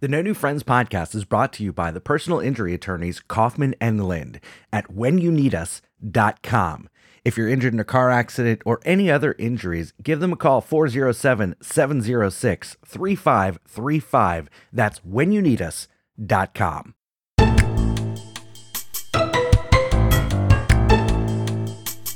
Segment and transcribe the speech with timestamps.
[0.00, 3.74] The No New Friends podcast is brought to you by the personal injury attorneys Kaufman
[3.82, 4.40] and Lynd
[4.72, 6.88] at whenyouneedus.com.
[7.22, 10.62] If you're injured in a car accident or any other injuries, give them a call
[10.62, 14.48] 407 706 3535.
[14.72, 16.94] That's whenyouneedus.com.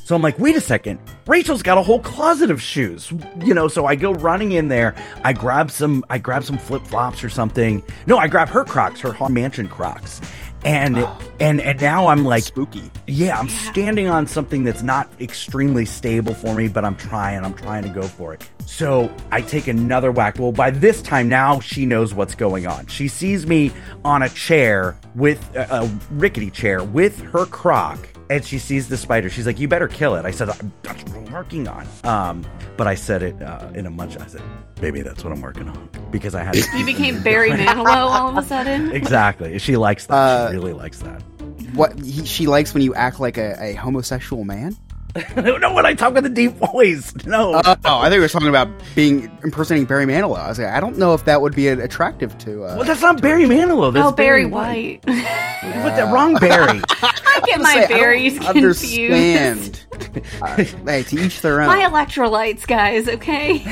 [0.05, 1.01] So I'm like, wait a second.
[1.27, 3.11] Rachel's got a whole closet of shoes.
[3.43, 4.95] You know, so I go running in there.
[5.25, 7.83] I grab some I grab some flip-flops or something.
[8.07, 10.21] No, I grab her Crocs, her Haunted Mansion Crocs.
[10.63, 11.19] And oh.
[11.41, 12.91] and and now I'm like Spooky.
[13.07, 17.43] yeah, I'm standing on something that's not extremely stable for me, but I'm trying.
[17.43, 18.47] I'm trying to go for it.
[18.67, 20.39] So I take another whack.
[20.39, 22.87] Well, by this time now, she knows what's going on.
[22.87, 23.73] She sees me
[24.05, 27.99] on a chair with a, a rickety chair with her croc,
[28.31, 29.31] and she sees the spider.
[29.31, 30.49] She's like, "You better kill it." I said,
[30.83, 32.45] "That's what I'm working on." Um,
[32.77, 34.19] but I said it uh, in a much.
[34.19, 34.43] I said,
[34.81, 36.57] "Baby, that's what I'm working on," because I had.
[36.57, 38.93] You became Barry Manilow all of a sudden.
[38.93, 39.59] exactly.
[39.59, 40.15] She likes that.
[40.15, 41.23] Uh, she really likes that.
[41.75, 44.77] What he, she likes when you act like a, a homosexual man?
[45.37, 47.13] no, when I talk with a deep voice.
[47.25, 47.61] No.
[47.65, 50.37] Oh, oh, I think we were talking about being impersonating Barry Manilow.
[50.37, 52.65] I was like, I don't know if that would be attractive to.
[52.65, 53.93] Uh, well, that's not Barry Manilow.
[53.93, 55.05] That's Oh, Barry White.
[55.65, 56.83] You put the wrong Barry.
[56.91, 59.87] I get my Say, I don't berries confused.
[59.87, 59.87] Understand?
[60.43, 60.57] uh,
[60.87, 61.69] hey, to each their own.
[61.69, 63.09] My electrolytes, guys.
[63.09, 63.65] Okay.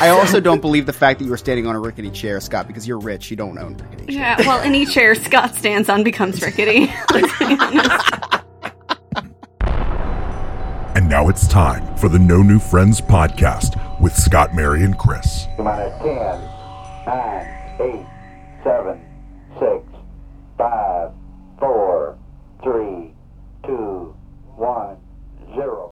[0.00, 2.66] I also don't believe the fact that you were standing on a rickety chair, Scott,
[2.66, 3.30] because you're rich.
[3.30, 4.16] You don't own rickety chairs.
[4.16, 4.36] Yeah.
[4.46, 6.92] Well, any chair Scott stands on becomes rickety.
[7.12, 8.04] Let's be honest.
[10.96, 15.46] And now it's time for the No New Friends podcast with Scott, Mary, and Chris.
[15.58, 16.44] Minus uh,
[17.06, 18.06] 10, 9,
[18.60, 19.00] 8, 7,
[19.60, 19.84] 6,
[20.58, 21.12] 5,
[21.60, 22.18] 4,
[22.64, 23.14] 3,
[23.66, 24.16] 2,
[24.56, 24.96] 1,
[25.54, 25.89] 0.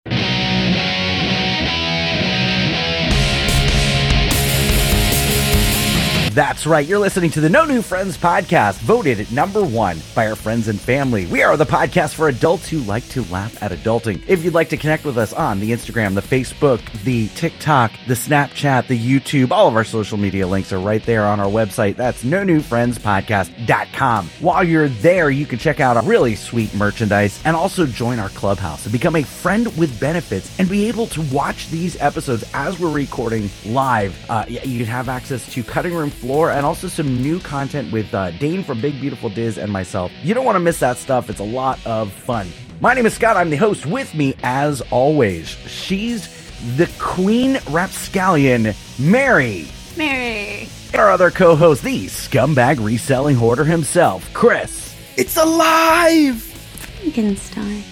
[6.39, 6.87] That's right.
[6.87, 10.69] You're listening to the No New Friends podcast, voted at number one by our friends
[10.69, 11.27] and family.
[11.27, 14.23] We are the podcast for adults who like to laugh at adulting.
[14.29, 18.15] If you'd like to connect with us on the Instagram, the Facebook, the TikTok, the
[18.15, 21.97] Snapchat, the YouTube, all of our social media links are right there on our website.
[21.97, 24.31] That's no new friends podcast.com.
[24.39, 28.29] While you're there, you can check out our really sweet merchandise and also join our
[28.29, 32.79] clubhouse and become a friend with benefits and be able to watch these episodes as
[32.79, 34.17] we're recording live.
[34.31, 38.13] Uh, you can have access to cutting room floor and also some new content with
[38.13, 40.13] uh, Dane from Big Beautiful Diz and myself.
[40.23, 41.31] You don't want to miss that stuff.
[41.31, 42.49] It's a lot of fun.
[42.81, 43.37] My name is Scott.
[43.37, 43.87] I'm the host.
[43.87, 46.29] With me, as always, she's
[46.77, 49.67] the Queen Rapscallion, Mary.
[49.97, 50.69] Mary.
[50.95, 54.95] Our other co-host, the scumbag reselling hoarder himself, Chris.
[55.17, 56.43] It's alive!
[56.43, 57.83] Frankenstein.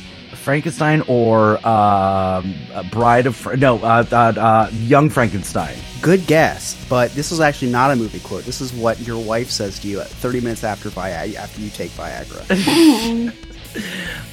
[0.47, 5.77] Frankenstein or um, a Bride of Fra- no, uh, uh, uh, Young Frankenstein.
[6.01, 8.45] Good guess, but this was actually not a movie quote.
[8.45, 11.69] This is what your wife says to you at 30 minutes after Vi- after you
[11.69, 12.47] take Viagra.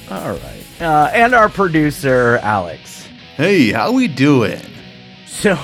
[0.12, 3.08] All right, uh, and our producer Alex.
[3.34, 4.62] Hey, how we doing?
[5.26, 5.58] So,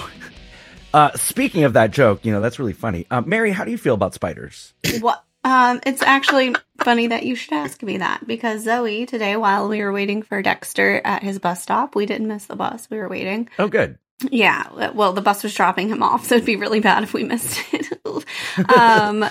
[0.92, 3.06] uh, speaking of that joke, you know that's really funny.
[3.08, 4.74] Uh, Mary, how do you feel about spiders?
[4.98, 5.24] What?
[5.42, 9.82] Um, it's actually funny that you should ask me that because Zoe today, while we
[9.82, 12.88] were waiting for Dexter at his bus stop, we didn't miss the bus.
[12.90, 13.48] We were waiting.
[13.58, 13.98] Oh, good.
[14.30, 17.24] Yeah, well, the bus was dropping him off, so it'd be really bad if we
[17.24, 17.88] missed it.
[18.76, 19.24] um,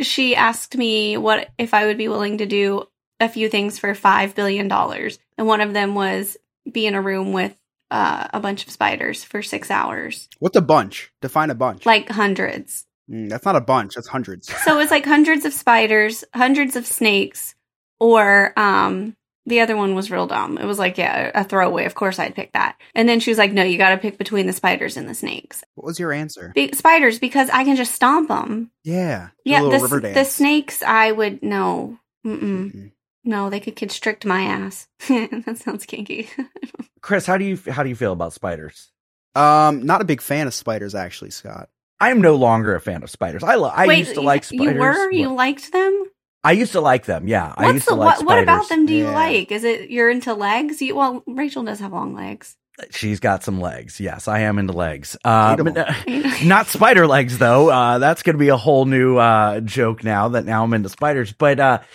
[0.00, 2.84] she asked me what if I would be willing to do
[3.20, 6.36] a few things for five billion dollars, and one of them was
[6.70, 7.56] be in a room with
[7.90, 11.10] uh, a bunch of spiders for six hours, What's a bunch?
[11.22, 11.86] Define a bunch.
[11.86, 12.84] like hundreds.
[13.10, 13.94] Mm, that's not a bunch.
[13.94, 14.48] That's hundreds.
[14.64, 17.54] So it was like hundreds of spiders, hundreds of snakes,
[17.98, 20.58] or um the other one was real dumb.
[20.58, 21.86] It was like, yeah, a throwaway.
[21.86, 22.76] Of course I'd pick that.
[22.94, 25.14] And then she was like, no, you got to pick between the spiders and the
[25.14, 25.64] snakes.
[25.74, 26.52] What was your answer?
[26.54, 28.70] Be- spiders because I can just stomp them.
[28.84, 29.30] Yeah.
[29.46, 30.14] Yeah, the, river dance.
[30.16, 31.98] the snakes I would no.
[32.26, 32.74] Mm-mm.
[32.74, 32.92] Mhm.
[33.24, 34.86] No, they could constrict my ass.
[35.08, 36.28] that sounds kinky.
[37.00, 38.90] Chris, how do you how do you feel about spiders?
[39.34, 41.70] Um, not a big fan of spiders, actually, Scott.
[42.00, 43.42] I am no longer a fan of spiders.
[43.42, 44.74] I lo- I Wait, used to like spiders.
[44.74, 45.10] You were?
[45.10, 46.04] You liked them?
[46.44, 47.26] I used to like them.
[47.26, 48.26] Yeah, I used the to like what?
[48.26, 48.86] What about them?
[48.86, 49.14] Do you Yeah.
[49.14, 49.50] like?
[49.52, 50.80] Is it you're into legs?
[50.80, 52.56] You, well, Rachel does have long legs.
[52.92, 53.98] She's got some legs.
[53.98, 55.16] Yes, I am into legs.
[55.24, 57.68] Uh, Eat 'em but, not spider legs though.
[57.70, 60.88] Uh, that's going to be a whole new uh, joke now that now I'm into
[60.88, 61.32] spiders.
[61.32, 61.88] But uh, n-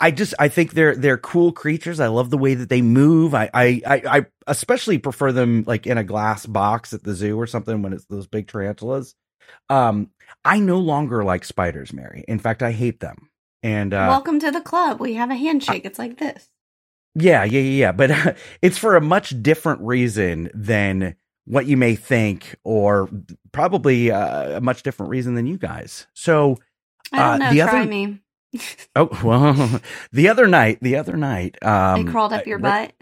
[0.00, 2.00] I just I think they're they're cool creatures.
[2.00, 3.34] I love the way that they move.
[3.34, 7.38] I I I, I especially prefer them like in a glass box at the zoo
[7.38, 9.14] or something when it's those big tarantulas.
[9.68, 10.10] Um,
[10.44, 12.24] I no longer like spiders, Mary.
[12.26, 13.28] In fact, I hate them.
[13.62, 15.00] And uh, Welcome to the club.
[15.00, 15.84] We have a handshake.
[15.84, 16.48] It's like this.
[17.14, 17.92] Yeah, yeah, yeah, yeah.
[17.92, 21.14] But it's for a much different reason than
[21.44, 23.10] what you may think, or
[23.52, 26.06] probably uh, a much different reason than you guys.
[26.14, 26.56] So,
[27.12, 27.50] I don't Uh, know.
[27.52, 28.18] the Try other- me.
[28.96, 29.80] Oh well,
[30.12, 32.92] the other night, the other night, um, they crawled up your Ra- butt.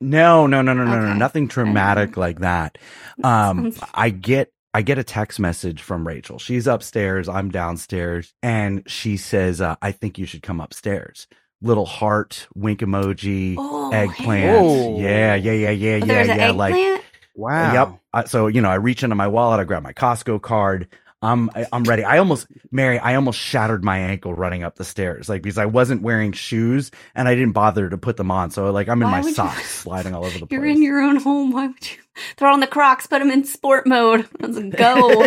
[0.00, 2.78] No, no, no, no, no, no, nothing traumatic like that.
[3.22, 6.38] Um, I get I get a text message from Rachel.
[6.38, 11.26] She's upstairs, I'm downstairs, and she says, uh, "I think you should come upstairs."
[11.60, 14.56] Little heart, wink emoji, Oh, eggplant.
[14.58, 14.98] Oh.
[14.98, 16.50] Yeah, yeah, yeah, yeah, Oh, yeah, there's an yeah.
[16.52, 17.04] Like, eggplant.
[17.34, 17.72] Wow.
[17.74, 18.00] yep.
[18.14, 20.88] Uh, so you know, I reach into my wallet, I grab my Costco card.
[21.22, 22.02] I'm I'm ready.
[22.02, 25.66] I almost Mary, I almost shattered my ankle running up the stairs, like because I
[25.66, 28.50] wasn't wearing shoes and I didn't bother to put them on.
[28.50, 30.50] So like I'm in Why my would you- socks, sliding all over the place.
[30.56, 31.52] You're in your own home.
[31.52, 31.98] Why would you
[32.38, 33.06] throw on the Crocs?
[33.06, 34.26] Put them in sport mode.
[34.40, 35.26] Let's go.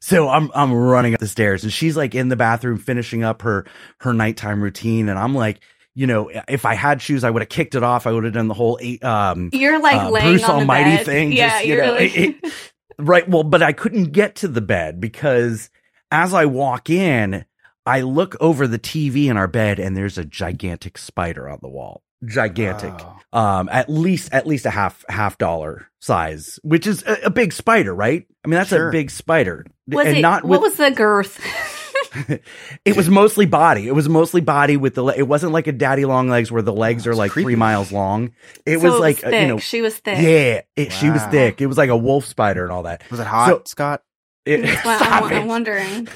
[0.00, 3.42] so I'm I'm running up the stairs and she's like in the bathroom finishing up
[3.42, 3.66] her
[4.00, 5.60] her nighttime routine and I'm like,
[5.94, 8.06] you know, if I had shoes, I would have kicked it off.
[8.06, 10.60] I would have done the whole eight um You're like uh, laying Bruce on the
[10.60, 11.32] Almighty thing.
[11.32, 12.52] Yeah, just, you you're know, like, it- it-
[12.98, 13.28] right.
[13.28, 15.70] Well, but I couldn't get to the bed because
[16.10, 17.44] as I walk in,
[17.84, 21.68] I look over the TV in our bed and there's a gigantic spider on the
[21.68, 22.02] wall.
[22.24, 22.94] Gigantic.
[23.32, 23.38] Oh.
[23.38, 27.52] Um, at least, at least a half, half dollar size, which is a, a big
[27.52, 28.26] spider, right?
[28.44, 28.88] I mean, that's Sure.
[28.88, 29.66] a big spider.
[29.86, 30.20] was and it?
[30.22, 31.40] not what was the girth?
[32.84, 33.86] it was mostly body.
[33.88, 36.62] It was mostly body with the, le- it wasn't like a daddy long legs where
[36.62, 37.44] the legs are like creepy.
[37.44, 38.32] three miles long.
[38.64, 39.42] It So was like, uh, thick.
[39.42, 40.18] you know, she was thick.
[40.18, 41.60] yeah, it, she was thick.
[41.60, 43.02] It was like a wolf spider and all that.
[43.10, 44.02] Was it hot, So- Scott?
[44.46, 45.46] It, That's why stop I'm, I'm it.
[45.46, 46.08] wondering.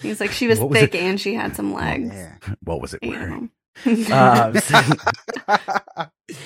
[0.00, 0.98] He was like, she was was thick it?
[1.02, 2.10] and she had some legs.
[2.12, 2.34] Yeah.
[2.62, 3.50] What was it Eight wearing?
[3.84, 4.06] them.
[4.12, 4.80] Uh, so,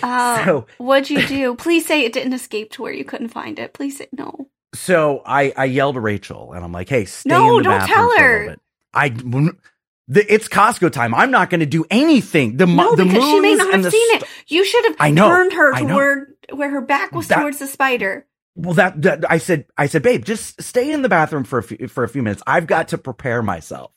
[0.03, 1.55] Uh, so, what'd you do?
[1.56, 3.73] Please say it didn't escape to where you couldn't find it.
[3.75, 4.49] Please say no.
[4.75, 7.79] so I, I yelled to Rachel and I'm like, hey, stay No, in the don't
[7.81, 8.56] bathroom tell for a her.
[8.94, 11.14] I, the, it's Costco time.
[11.14, 12.56] I'm not going to do anything.
[12.56, 14.29] The, No, the because she may not have seen st- it.
[14.49, 17.58] You should have I know, turned her to where where her back was That- towards
[17.58, 18.26] the spider.
[18.56, 21.62] Well, that, that I said, I said, babe, just stay in the bathroom for a
[21.65, 22.41] few, for a few minutes.
[22.47, 23.91] I've got to prepare myself.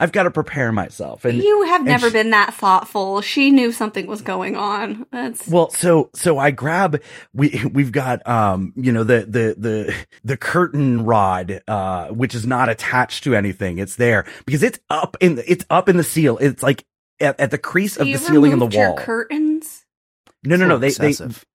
[0.00, 1.24] I've got to prepare myself.
[1.24, 3.20] And you have and never she- been that thoughtful.
[3.20, 5.06] She knew something was going on.
[5.12, 7.00] That's Well, so so I grab
[7.32, 12.44] we we've got um you know the the the the curtain rod uh which is
[12.44, 13.78] not attached to anything.
[13.78, 16.36] It's there because it's up in the, it's up in the seal.
[16.38, 16.84] It's like
[17.20, 18.98] at, at the crease of the ceiling and the removed your wall.
[18.98, 19.84] curtains.
[20.44, 20.78] no, no, no.
[20.78, 21.46] They they Excessive.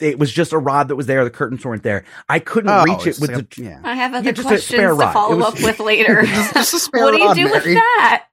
[0.00, 1.24] It was just a rod that was there.
[1.24, 2.04] The curtains weren't there.
[2.28, 3.62] I couldn't Oh, reach it with like the.
[3.62, 3.80] a- yeah.
[3.82, 5.10] I have other Yeah, just a questions spare to rod.
[5.10, 6.22] It follow was- up with later.
[6.22, 8.24] Just- just a spare what do you rod, do with that?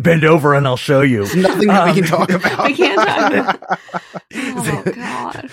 [0.02, 1.20] Bend over and I'll show you.
[1.34, 2.66] Nothing that we Um, can talk about.
[2.66, 3.78] We can't talk about.
[4.34, 5.50] Oh God!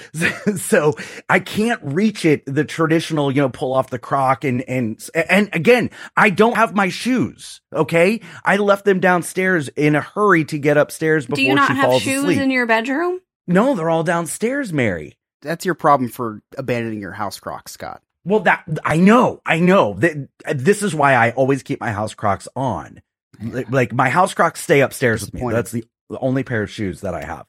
[0.59, 0.93] so
[1.29, 5.49] I can't reach it the traditional, you know, pull off the crock and and and
[5.53, 7.61] again, I don't have my shoes.
[7.73, 11.69] Okay, I left them downstairs in a hurry to get upstairs before Do you not
[11.69, 12.39] she have falls shoes asleep.
[12.39, 13.19] in your bedroom?
[13.47, 15.17] No, they're all downstairs, Mary.
[15.41, 18.01] That's your problem for abandoning your house crocs, Scott.
[18.23, 22.15] Well, that I know, I know that this is why I always keep my house
[22.15, 23.01] crocs on.
[23.41, 25.51] Like, like, my house crocs stay upstairs with me.
[25.51, 27.45] That's the, the only pair of shoes that I have.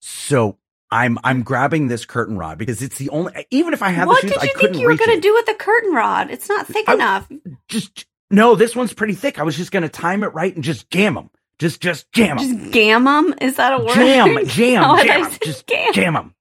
[0.00, 0.58] So
[0.90, 3.32] I'm I'm grabbing this curtain rod because it's the only.
[3.50, 5.10] Even if I had what the shoes, did I you couldn't think you were going
[5.10, 5.22] to it.
[5.22, 6.30] do with the curtain rod?
[6.30, 7.28] It's not thick I- enough.
[7.68, 9.38] just no, this one's pretty thick.
[9.38, 11.30] I was just gonna time it right and just jam them.
[11.58, 12.58] Just just jam them.
[12.58, 13.34] Just gam them.
[13.40, 13.94] Is that a word?
[13.94, 15.92] Jam, jam, Oh, jam, just gam.
[15.92, 16.34] jam them.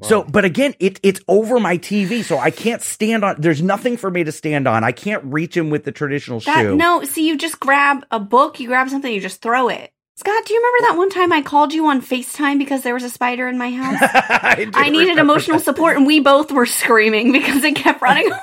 [0.00, 3.36] So, but again, it it's over my TV, so I can't stand on.
[3.40, 4.84] There's nothing for me to stand on.
[4.84, 6.76] I can't reach him with the traditional That, shoe.
[6.76, 9.90] no, see, you just grab a book, you grab something, you just throw it.
[10.14, 13.02] Scott, do you remember that one time I called you on FaceTime because there was
[13.04, 13.98] a spider in my house?
[14.00, 15.64] I, I needed emotional that.
[15.64, 18.38] support, and we both were screaming because it kept running away.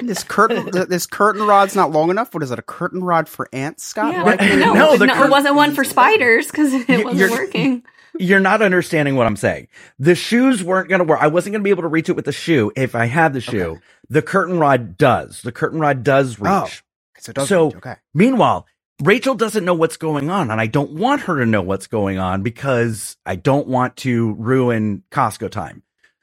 [0.00, 2.34] This curtain, this curtain rod's not long enough.
[2.34, 2.58] What is it?
[2.58, 4.12] A curtain rod for ants, Scott?
[4.12, 6.88] Yeah, Why like, no, it- No, no, cur- it wasn't one for spiders because it
[6.88, 7.82] You- wasn't you're- working.
[8.18, 9.68] You're not understanding what I'm saying.
[9.98, 11.18] The shoes weren't going to work.
[11.20, 13.34] I wasn't going to be able to reach it with the shoe if I had
[13.34, 13.62] the shoe.
[13.72, 13.80] Okay.
[14.08, 15.42] The curtain rod does.
[15.42, 16.82] The curtain rod does oh, reach.
[16.82, 17.18] Oh.
[17.18, 17.94] So, it does So- reach, okay.
[18.14, 18.66] Meanwhile,
[19.02, 22.18] Rachel doesn't know what's going on, and I don't want her to know what's going
[22.18, 25.82] on because I don't want to ruin Costco time.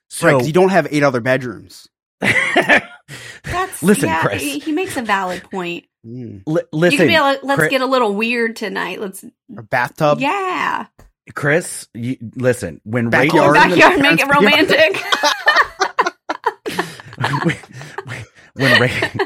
[0.09, 1.87] So right, 'cause you don't have eight other bedrooms.
[3.43, 4.41] That's Listen, yeah, Chris.
[4.41, 5.85] He he makes a valid point.
[6.05, 6.43] Mm.
[6.45, 8.99] li- you listen, be like, let's Chris, get a little weird tonight.
[8.99, 9.23] Let's,
[9.57, 10.19] A bathtub.
[10.19, 10.87] yeah,
[11.33, 13.51] Chris you, listen when Backyard.
[13.51, 15.01] or backyard, make it romantic.
[17.19, 19.25] Rachel when Ra-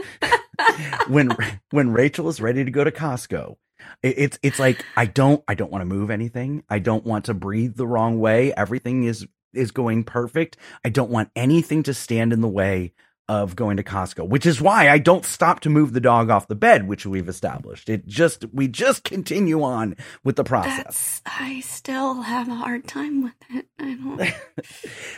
[1.08, 1.30] when
[1.72, 3.56] when Rachel is ready to go to Costco,
[4.04, 6.64] it's it's like I don't I don't want to move anything.
[6.70, 8.54] I don't want to breathe the wrong way.
[8.54, 9.28] Everything is
[9.58, 10.58] is going perfect.
[10.86, 12.94] I don't want anything to stand in the way
[13.30, 16.48] of going to Costco, which is why I don't stop to move the dog off
[16.48, 17.90] the bed, which we've established.
[17.90, 20.84] It just, we just continue on with the process.
[20.86, 23.68] That's I still have a hard time with it.
[23.80, 24.34] I don't.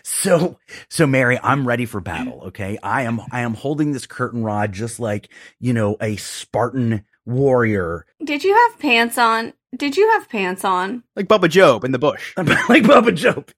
[0.04, 0.58] So,
[0.90, 2.42] so Mary, I'm ready for battle.
[2.50, 2.80] Okay.
[2.82, 5.30] I am, I am holding this curtain rod just like,
[5.60, 9.54] you know, a Spartan warrior, Did you have pants on?
[9.76, 11.04] Did you have pants on?
[11.16, 12.34] like Bubba Job in the bush.
[12.38, 13.50] like Bubba Job.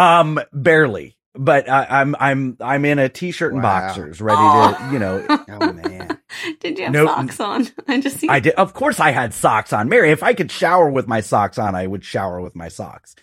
[0.00, 3.80] Um, barely, but I, I'm, I'm, I'm in a t-shirt and Wow.
[3.80, 4.74] boxers ready Oh.
[4.88, 6.18] to, you know, Oh man.
[6.60, 7.68] Did you have No, socks on?
[7.88, 8.28] I just see.
[8.28, 8.54] I did.
[8.54, 9.88] Of course, I had socks on.
[9.88, 13.14] Mary, if I could shower with my socks on, I would shower with my socks.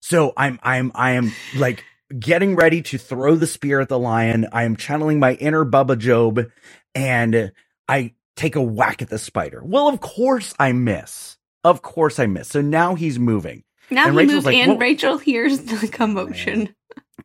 [0.00, 1.84] So I'm, I'm, I am like
[2.18, 4.48] getting ready to throw the spear at the lion.
[4.52, 6.46] I am channeling my inner Bubba Job,
[6.94, 7.52] and
[7.88, 9.62] I take a whack at the spider.
[9.64, 11.36] Well, of course I miss.
[11.64, 12.48] Of course I miss.
[12.48, 13.64] So now he's moving.
[13.90, 16.74] Now and he Rachel's moved, like, and "Whoa." Rachel hears the commotion.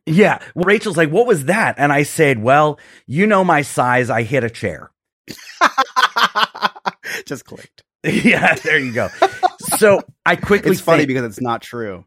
[0.04, 0.38] Yeah.
[0.54, 4.10] Well, Rachel's like, "What was that?" And I said, "Well, you know my size.
[4.10, 4.90] I hit a chair."
[7.26, 7.82] Just clicked.
[8.04, 9.08] yeah, there you go.
[9.78, 12.04] So I quickly It's funny think- because it's not true.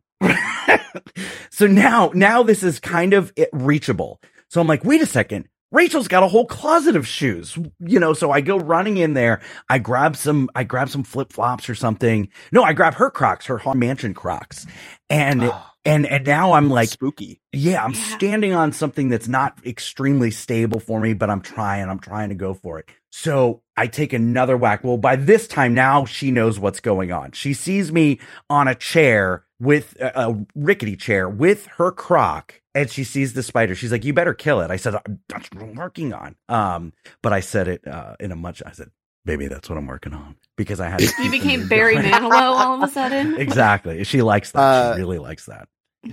[1.50, 4.22] so now, now this is kind of reachable.
[4.50, 5.48] So I'm like, wait a second.
[5.72, 9.42] Rachel's got a whole closet of shoes, you know, so I go running in there.
[9.70, 12.30] I grab some, I grab some flip flops or something.
[12.52, 14.66] No, I grab her Crocs, her Haunted Mansion Crocs.
[15.10, 17.40] And, Oh, and, and now I'm like, spooky.
[17.54, 18.00] yeah, I'm Yeah.
[18.18, 22.36] standing on something that's not extremely stable for me, but I'm trying, I'm trying to
[22.36, 22.90] go for it.
[23.12, 24.84] So I take another whack.
[24.84, 27.32] Well, by this time now she knows what's going on.
[27.34, 32.90] She sees me on a chair with a, a rickety chair with her croc and
[32.90, 33.76] she sees the spider.
[33.76, 34.72] She's like, you better kill it.
[34.72, 34.96] I said,
[35.28, 36.36] that's what I'm working on.
[36.48, 38.90] Um, but I said it, uh, in a much, I said,
[39.26, 42.90] baby, that's what I'm working on because I had, You became Barry Manilow all of
[42.90, 43.36] a sudden.
[43.40, 44.04] exactly.
[44.04, 44.60] She likes that.
[44.60, 45.68] Uh, she really likes that.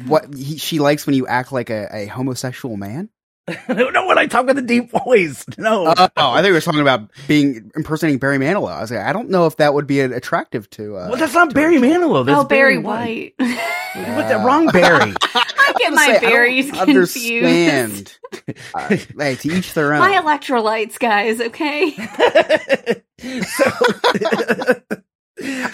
[0.06, 3.08] What he, she likes when you act like a, a homosexual man.
[3.68, 5.44] no, when I talk with a deep voice.
[5.58, 5.86] No.
[5.96, 8.70] Oh, I think we were talking about being impersonating Barry Manilow.
[8.70, 10.96] I was like, I don't know if that would be attractive to.
[10.96, 12.26] Uh, well, that's not Barry Manilow.
[12.26, 13.34] That's oh, Barry White.
[13.38, 15.14] What's the wrong Barry?
[15.22, 17.16] I get I my was gonna say, I don't berries confused.
[17.46, 18.18] Understand?
[18.74, 20.00] uh, hey, to each their own.
[20.00, 21.40] My electrolytes, guys.
[21.40, 21.92] Okay.
[23.42, 25.00] so,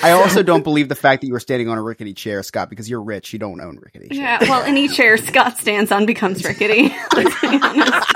[0.03, 2.71] I also don't believe the fact that you were standing on a rickety chair, Scott,
[2.71, 3.33] because you're rich.
[3.33, 4.19] You don't own rickety chairs.
[4.19, 4.39] Yeah.
[4.43, 6.95] Well, any chair Scott stands on becomes rickety.
[7.15, 8.13] Let's be honest.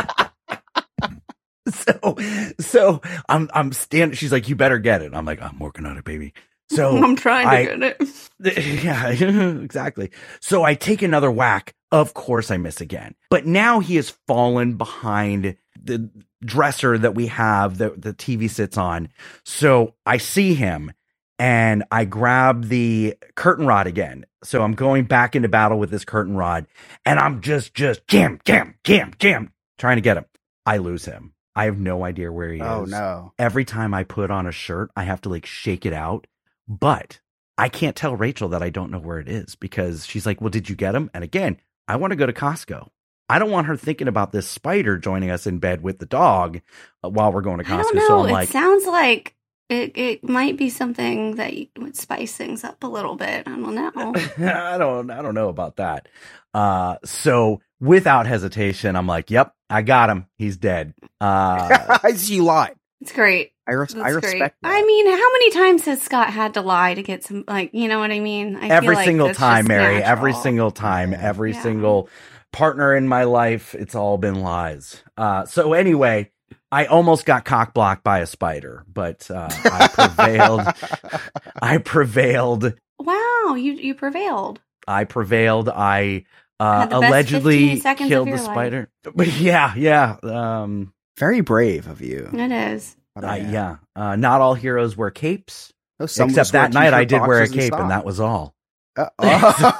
[1.68, 2.16] so,
[2.60, 4.16] so I'm, I'm standing.
[4.16, 6.32] She's like, "You better get it." I'm like, "I'm working on it, baby."
[6.70, 8.84] So I'm trying to I- get it.
[8.84, 9.08] yeah,
[9.62, 10.10] exactly.
[10.40, 11.74] So I take another whack.
[11.92, 13.14] Of course, I miss again.
[13.30, 16.10] But now he has fallen behind the
[16.44, 19.08] dresser that we have that the TV sits on.
[19.44, 20.92] So I see him
[21.38, 24.26] and I grab the curtain rod again.
[24.42, 26.66] So I'm going back into battle with this curtain rod
[27.04, 30.24] and I'm just, just jam, jam, jam, jam, trying to get him.
[30.64, 31.32] I lose him.
[31.54, 33.32] I have no idea where he Oh is Oh, no.
[33.38, 36.26] every time I put on a shirt, I have to like shake it out.
[36.68, 37.20] But
[37.58, 40.50] I can't tell Rachel that I don't know where it is because she's like, Well,
[40.50, 41.10] did you get him?
[41.14, 42.88] And again, I want to go to Costco.
[43.28, 46.60] I don't want her thinking about this spider joining us in bed with the dog
[47.04, 48.00] uh, while we're going to Costco.
[48.06, 49.34] So I'm it like, sounds like
[49.68, 53.46] it, it might be something that would spice things up a little bit.
[53.46, 53.92] I don't know.
[54.52, 56.08] I don't I don't know about that.
[56.54, 60.26] Uh so without hesitation, I'm like, Yep, I got him.
[60.38, 60.94] He's dead.
[61.20, 62.76] Uh she lied.
[63.00, 63.52] It's great.
[63.68, 64.22] I, res- That's I great.
[64.24, 64.56] respect.
[64.62, 64.68] that.
[64.72, 67.88] I mean, how many times has Scott had to lie to get some, like, you
[67.88, 68.54] know what I mean?
[68.56, 70.00] I every like single that's time, just Mary.
[70.02, 71.62] Every single time, every Yeah.
[71.62, 72.08] single
[72.52, 75.02] partner in my life, it's all been lies.
[75.16, 76.30] Uh, so anyway,
[76.76, 80.60] I almost got cock blocked by a spider, but uh, I prevailed.
[81.62, 82.74] I prevailed.
[82.98, 84.60] Wow, you you prevailed.
[84.86, 85.70] I prevailed.
[85.70, 86.26] I
[86.60, 88.44] uh, Had the best allegedly 15 seconds of killed the your life.
[88.44, 88.90] spider.
[89.02, 92.28] But yeah, yeah, um, Very brave of you.
[92.30, 92.94] It is.
[93.14, 93.76] But, uh, yeah.
[93.94, 95.72] Uh, not all heroes wear capes.
[95.98, 98.54] Oh, except that night, I t-shirt did wear a cape, and that was all.
[98.94, 99.08] Uh,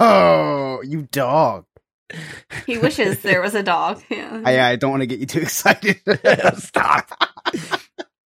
[0.01, 1.67] oh, you dog.
[2.67, 4.03] He wishes there was a dog.
[4.11, 4.43] Yeah.
[4.45, 6.01] I, I don't want to get you too excited.
[6.59, 7.11] Stop.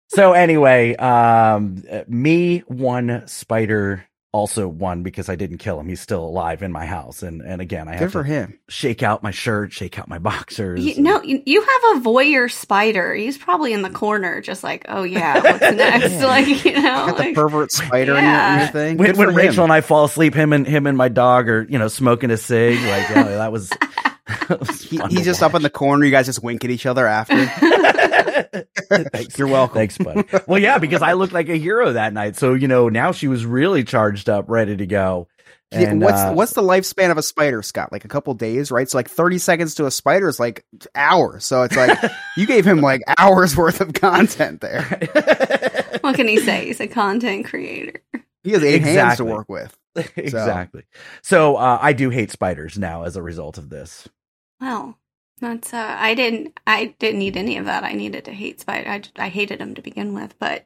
[0.09, 5.87] so anyway, um, uh, me one spider also won because I didn't kill him.
[5.87, 8.59] He's still alive in my house, and and again, I Good have for to him.
[8.69, 10.83] shake out my shirt, shake out my boxers.
[10.85, 13.13] You, no, you, you have a voyeur spider.
[13.15, 16.11] He's probably in the corner, just like, oh yeah, what's next?
[16.11, 16.19] Yeah.
[16.29, 18.59] Like, you know, Got the like, pervert spider in, your, in Yeah.
[18.63, 18.97] your thing.
[18.97, 21.49] when, Good when for Rachel and I fall asleep, him and him and my dog
[21.49, 22.75] are you know smoking a cig.
[22.75, 23.69] Like yeah, that was.
[23.69, 26.05] that was He- he's to just up in the corner.
[26.05, 27.35] You guys just wink at each other after.
[28.53, 28.65] Watch.
[29.11, 29.37] Thanks.
[29.37, 29.75] You're welcome.
[29.75, 30.25] Thanks, bud.
[30.47, 32.35] Well, yeah, because I looked like a hero that night.
[32.35, 35.27] So, you know, now she was really charged up, ready to go.
[35.71, 37.91] Yeah, And, what's uh, what's the lifespan of a spider, Scott?
[37.91, 38.89] Like a couple days, right?
[38.89, 40.65] So like thirty seconds to a spider is like
[40.95, 41.45] hours.
[41.45, 41.95] So it's like
[42.37, 44.81] you gave him like hours worth of content there.
[46.01, 46.65] What can he say?
[46.65, 48.01] He's a content creator.
[48.43, 49.77] He has eight hands to work with.
[50.15, 50.85] exactly.
[51.21, 54.07] So uh, I do hate spiders now as a result of this.
[54.59, 54.97] Well,
[55.39, 57.83] that's uh I didn't I didn't need any of that.
[57.83, 59.01] I needed to hate spider.
[59.17, 60.65] I hated him to begin with, but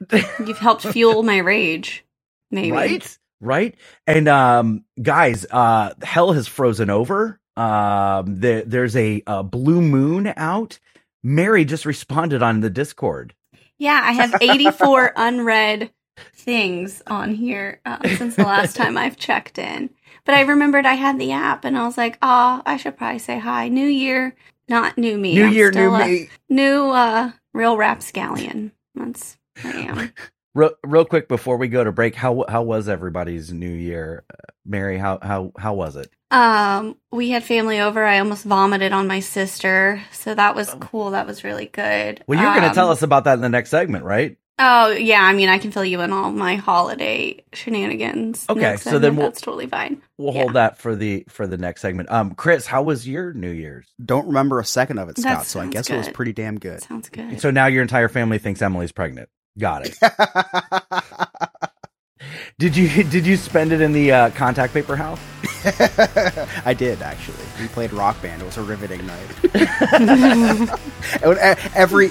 [0.12, 2.04] you've helped fuel my rage.
[2.50, 2.72] Maybe.
[2.72, 3.18] Right?
[3.40, 3.76] Right?
[4.06, 7.40] And um guys, uh hell has frozen over.
[7.56, 10.78] Um there, there's a, uh blue moon out.
[11.22, 13.34] Mary just responded on the Discord.
[13.78, 15.90] Yeah, I have 84 unread
[16.34, 19.90] things on here uh, since the last time I've checked in.
[20.24, 23.18] But I remembered I had the app and I was like, oh, I should probably
[23.18, 23.68] say hi.
[23.68, 24.36] New year,
[24.68, 25.34] not new me.
[25.34, 26.28] New I'm year, new me.
[26.48, 28.72] New uh, real rapscallion.
[28.94, 30.12] That's I am.
[30.54, 34.24] Real, real quick before we go to break, how how was everybody's new year?
[34.30, 34.36] Uh,
[34.66, 36.12] Mary, how how how was it?
[36.30, 38.04] Um, we had family over.
[38.04, 41.12] I almost vomited on my sister, so that was cool.
[41.12, 42.22] That was really good.
[42.26, 44.36] Well, you're going to Um, tell us about that in the next segment, right?
[44.58, 48.44] Oh yeah, I mean, I can fill you in all my holiday shenanigans.
[48.48, 50.02] Okay, so then we'll- that's totally fine.
[50.18, 50.42] We'll Yeah.
[50.42, 52.10] hold that for the for the next segment.
[52.10, 53.86] Um, Chris, how was your New Year's?
[54.04, 55.46] Don't remember a second of it, That Scott.
[55.46, 56.82] So I sounds guess it was pretty damn good.
[56.82, 57.40] Sounds good.
[57.40, 59.28] So now your entire family thinks Emily's pregnant.
[59.58, 59.98] Got it.
[62.58, 65.20] did you did you spend it in the uh, contact paper house?
[66.64, 67.36] I did actually.
[67.60, 68.42] We played Rock Band.
[68.42, 69.28] It was a riveting night.
[71.22, 71.38] It would-
[71.74, 72.10] Every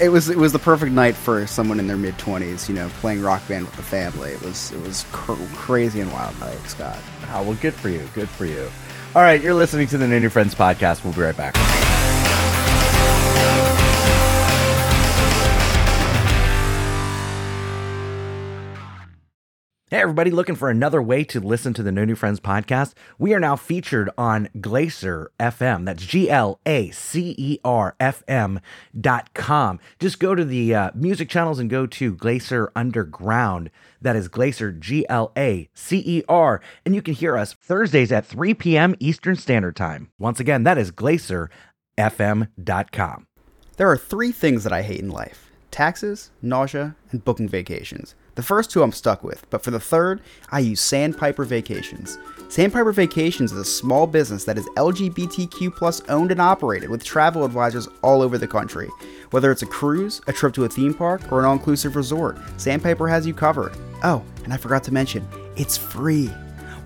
[0.00, 2.68] it was it was the perfect night for someone in their mid twenties.
[2.68, 4.30] You know, playing Rock Band with the family.
[4.32, 6.98] It was it was cr- crazy and wild night, Scott.
[7.32, 8.08] Oh, well, good for you.
[8.14, 8.70] Good for you.
[9.14, 11.04] All right, you're listening to the New New Friends podcast.
[11.04, 11.56] We'll be right back.
[19.90, 22.94] Hey, everybody, looking for another way to listen to the No New Friends podcast?
[23.18, 25.84] We are now featured on Glacier FM.
[25.84, 28.60] That's G L A C E R F M
[28.96, 29.80] dot com.
[29.98, 33.68] Just go to the uh, music channels and go to Glacier Underground.
[34.00, 36.60] That is Glacier, G L A C E R.
[36.86, 38.94] And you can hear us Thursdays at 3 p.m.
[39.00, 40.12] Eastern Standard Time.
[40.20, 41.50] Once again, that is Glacier
[41.98, 43.26] FM dot com.
[43.76, 48.14] There are three things that I hate in life taxes, nausea, and booking vacations.
[48.36, 52.18] The first two I'm stuck with, but for the third, I use Sandpiper Vacations.
[52.48, 57.44] Sandpiper Vacations is a small business that is LGBTQ plus owned and operated with travel
[57.44, 58.88] advisors all over the country.
[59.30, 62.38] Whether it's a cruise, a trip to a theme park, or an all inclusive resort,
[62.56, 63.76] Sandpiper has you covered.
[64.04, 66.30] Oh, and I forgot to mention, it's free.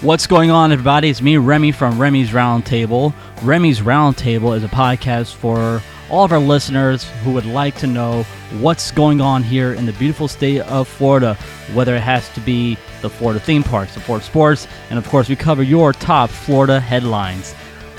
[0.00, 1.08] What's going on, everybody?
[1.08, 3.14] It's me, Remy from Remy's Roundtable.
[3.42, 8.22] Remy's Roundtable is a podcast for all of our listeners who would like to know
[8.60, 11.34] what's going on here in the beautiful state of Florida,
[11.74, 15.28] whether it has to be the Florida theme parks, the Florida sports, and of course,
[15.28, 17.54] we cover your top Florida headlines.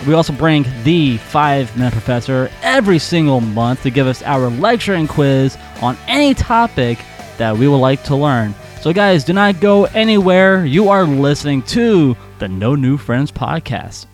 [0.07, 4.93] We also bring the five minute professor every single month to give us our lecture
[4.93, 6.99] and quiz on any topic
[7.37, 8.55] that we would like to learn.
[8.81, 10.65] So, guys, do not go anywhere.
[10.65, 14.05] You are listening to the No New Friends podcast.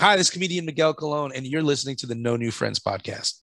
[0.00, 3.40] Hi, this is comedian Miguel Colon, and you're listening to the No New Friends podcast.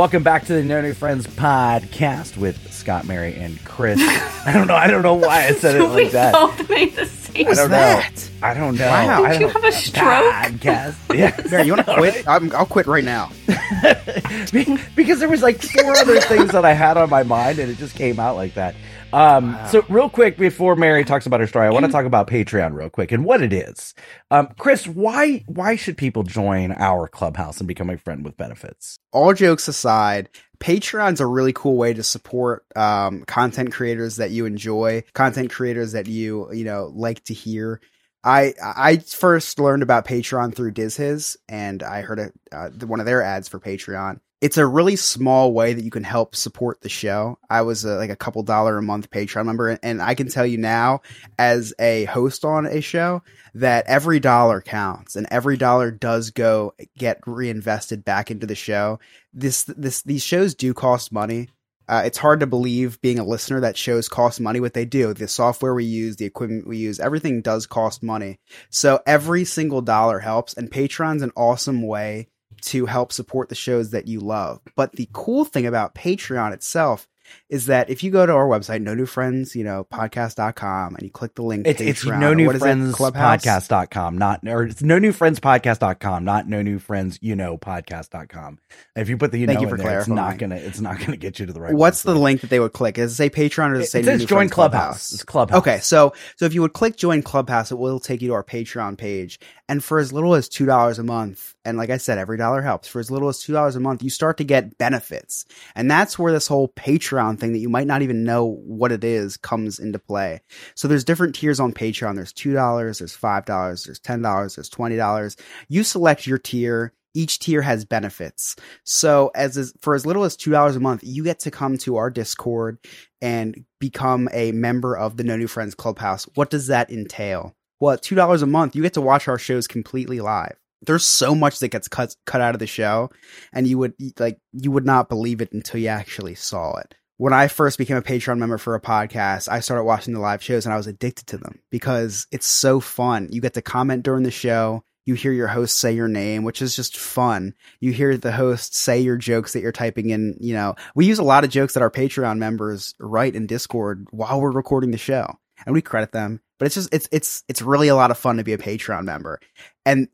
[0.00, 3.98] Welcome back to the No New Friends podcast with Scott, Mary, and Chris.
[4.46, 4.74] I don't know.
[4.74, 6.32] I don't know why I said it we like that.
[6.32, 7.48] both made the same.
[7.48, 8.30] I don't that?
[8.40, 8.46] know.
[8.48, 8.86] I don't know.
[8.88, 9.24] Wow.
[9.24, 10.32] I Did you don't- have a stroke?
[10.32, 10.94] Podcast.
[11.14, 11.38] Yeah.
[11.50, 12.26] Mary, you want to quit?
[12.26, 13.30] I'm, I'll quit right now.
[14.96, 17.76] Because there was like four other things that I had on my mind, and it
[17.76, 18.74] just came out like that.
[19.12, 22.28] Um, So, real quick before Mary talks about her story, I want to talk about
[22.28, 23.94] Patreon real quick and what it is.
[24.30, 28.98] Um, Chris, why why should people join our clubhouse and become a friend with benefits?
[29.12, 30.28] all jokes aside,
[30.60, 35.92] Patreon's a really cool way to support um, content creators that you enjoy, content creators
[35.92, 37.80] that you you know like to hear.
[38.22, 43.06] I I first learned about Patreon through DizHiz, and I heard a, uh, one of
[43.06, 44.20] their ads for Patreon.
[44.40, 47.38] It's a really small way that you can help support the show.
[47.50, 50.28] I was a, like a couple dollar a month Patreon member, and, and I can
[50.28, 51.02] tell you now,
[51.38, 53.22] as a host on a show,
[53.52, 58.98] that every dollar counts, and every dollar does go get reinvested back into the show.
[59.34, 61.50] This this these shows do cost money.
[61.86, 64.60] Uh, it's hard to believe being a listener that shows cost money.
[64.60, 68.38] What they do, the software we use, the equipment we use, everything does cost money.
[68.70, 72.28] So every single dollar helps, and Patreon's an awesome way
[72.62, 74.60] to help support the shows that you love.
[74.76, 77.06] But the cool thing about Patreon itself
[77.48, 81.02] is that if you go to our website, no new friends, you know, podcast.com and
[81.02, 83.44] you click the link, It's, it's no new what is it, friends Clubhouse?
[83.44, 88.58] podcast.com, not, or it's no new friends podcast.com, not no new friends, you know, podcast.com.
[88.96, 90.80] If you put the, you Thank know, you for there, it's not going to, it's
[90.80, 92.98] not going to get you to the right What's the link that they would click?
[92.98, 95.12] Is it say Patreon or does it say it says join Friends Clubhouse.
[95.12, 95.58] It's Clubhouse.
[95.58, 98.44] Okay, so so if you would click join Clubhouse, it will take you to our
[98.44, 99.38] Patreon page,
[99.68, 102.62] and for as little as two dollars a month, and like I said, every dollar
[102.62, 102.88] helps.
[102.88, 106.18] For as little as two dollars a month, you start to get benefits, and that's
[106.18, 109.78] where this whole Patreon thing that you might not even know what it is comes
[109.78, 110.40] into play.
[110.74, 112.16] So there's different tiers on Patreon.
[112.16, 115.36] There's two dollars, there's five dollars, there's ten dollars, there's twenty dollars.
[115.68, 116.92] You select your tier.
[117.12, 118.54] Each tier has benefits.
[118.84, 121.76] So as is, for as little as two dollars a month, you get to come
[121.78, 122.78] to our Discord
[123.20, 126.24] and become a member of the No New Friends Clubhouse.
[126.34, 127.56] What does that entail?
[127.80, 130.56] Well, at two dollars a month, you get to watch our shows completely live.
[130.82, 133.10] There's so much that gets cut cut out of the show,
[133.52, 136.94] and you would like you would not believe it until you actually saw it.
[137.20, 140.42] When I first became a Patreon member for a podcast, I started watching the live
[140.42, 143.28] shows and I was addicted to them because it's so fun.
[143.30, 144.84] You get to comment during the show.
[145.04, 147.52] You hear your host say your name, which is just fun.
[147.78, 150.38] You hear the host say your jokes that you're typing in.
[150.40, 154.06] You know, we use a lot of jokes that our Patreon members write in Discord
[154.12, 155.30] while we're recording the show,
[155.66, 156.40] and we credit them.
[156.58, 159.04] But it's just it's it's it's really a lot of fun to be a Patreon
[159.04, 159.40] member,
[159.84, 160.08] and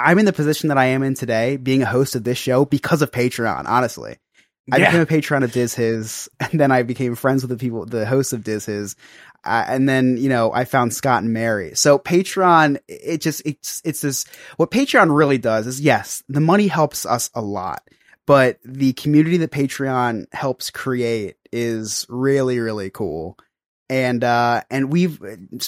[0.00, 2.64] I'm in the position that I am in today, being a host of this show
[2.64, 3.66] because of Patreon.
[3.66, 4.16] Honestly,
[4.72, 4.86] I Yeah.
[4.90, 8.06] became a patron of Diz His, and then I became friends with the people, the
[8.06, 8.96] hosts of Diz His,
[9.44, 11.72] uh, and then you know I found Scott and Mary.
[11.74, 14.24] So Patreon, it just it's it's this.
[14.56, 17.82] What Patreon really does is yes, the money helps us a lot,
[18.26, 23.36] but the community that Patreon helps create is really really cool.
[23.88, 25.20] And uh and we've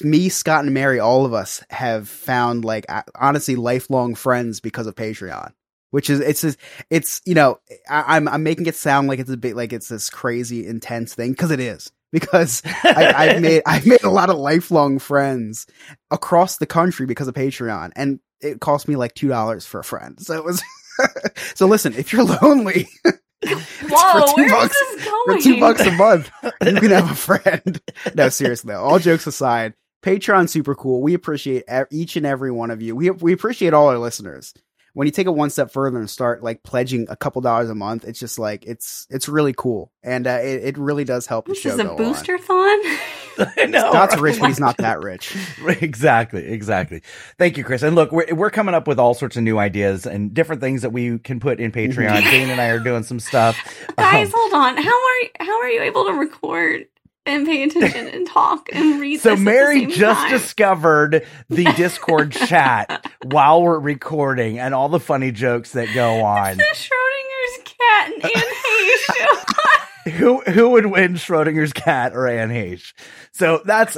[0.05, 2.87] me, Scott and Mary, all of us have found like
[3.17, 5.53] honestly lifelong friends because of Patreon
[5.93, 6.59] which is it's just,
[6.91, 9.89] it's you know I, I'm I'm making it sound like it's a bit like it's
[9.89, 11.93] this crazy intense thing because it is.
[12.11, 15.67] Because I, I've made I've made a lot of lifelong friends
[16.11, 19.85] across the country because of Patreon and it cost me like two dollars for a
[19.85, 20.21] friend.
[20.21, 20.63] So it was
[21.55, 22.89] so listen if you're lonely
[23.45, 27.81] Whoa, two where is bucks- for two bucks a month you can have a friend.
[28.15, 31.01] No seriously all jokes aside Patreon super cool.
[31.01, 32.97] We appreciate each and every one of you.
[32.97, 34.53] We we appreciate all our listeners
[34.95, 37.75] when you take it one step further and start like pledging a couple dollars a
[37.75, 41.47] month, it's just like it's it's really cool, and uh, it it really does help
[41.47, 42.79] the This is a go booster thon.
[43.57, 43.91] I know.
[43.91, 45.35] Scott's rich, but he's not that rich.
[45.81, 47.03] exactly, exactly.
[47.39, 47.83] Thank you, Chris.
[47.83, 50.83] And look, we're we're coming up with all sorts of new ideas and different things
[50.83, 52.23] that we can put in Patreon.
[52.31, 53.57] Dane and I are doing some stuff.
[53.97, 54.77] Guys, Um, hold on.
[54.77, 56.85] How are how are you able to record
[57.27, 59.21] and pay attention and talk and read?
[59.21, 60.31] so this at the Mary same just time?
[60.31, 66.57] discovered the Discord chat while we're recording and all the funny jokes that go on.
[66.57, 70.11] the Schrodinger's cat and Anne Heche show.
[70.13, 72.93] who who would win Schrodinger's cat or Anne Heche?
[73.33, 73.97] So that's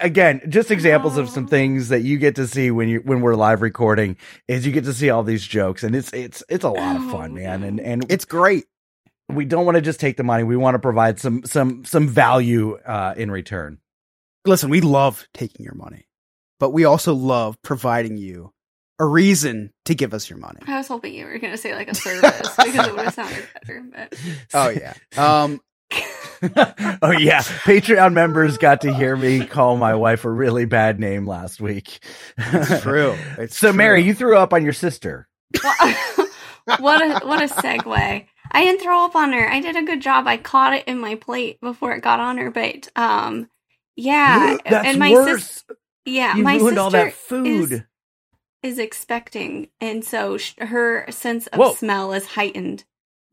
[0.00, 1.48] again just examples of some oh.
[1.48, 4.16] things that you get to see when you when we're live recording
[4.48, 7.08] is you get to see all these jokes and it's it's it's a lot of
[7.10, 7.62] fun, Oh, man.
[7.62, 8.64] And and It's great.
[9.32, 10.44] We don't want to just take the money.
[10.44, 13.78] We want to provide some some some value uh, in return.
[14.44, 16.06] Listen, we love taking your money,
[16.60, 18.52] but we also love providing you
[18.98, 20.60] a reason to give us your money.
[20.66, 23.14] I was hoping you were going to say like a service because it would have
[23.14, 23.84] sounded better.
[23.90, 24.14] But
[24.54, 24.94] Oh yeah.
[25.16, 25.60] Um.
[27.02, 31.26] oh yeah, Patreon members got to hear me call my wife a really bad name
[31.26, 32.00] last week.
[32.36, 33.16] It's true.
[33.38, 35.28] It's so Mary, you threw up on your sister.
[36.78, 38.26] what a what a segue.
[38.50, 39.48] I didn't throw up on her.
[39.50, 40.26] I did a good job.
[40.26, 42.50] I caught it in my plate before it got on her.
[42.50, 43.48] But um,
[43.96, 45.44] yeah, That's and my worse.
[45.44, 47.72] sister, yeah, you my ruined sister all that food.
[47.72, 47.82] Is,
[48.62, 51.74] is expecting, and so sh- her sense of Whoa.
[51.74, 52.84] smell is heightened.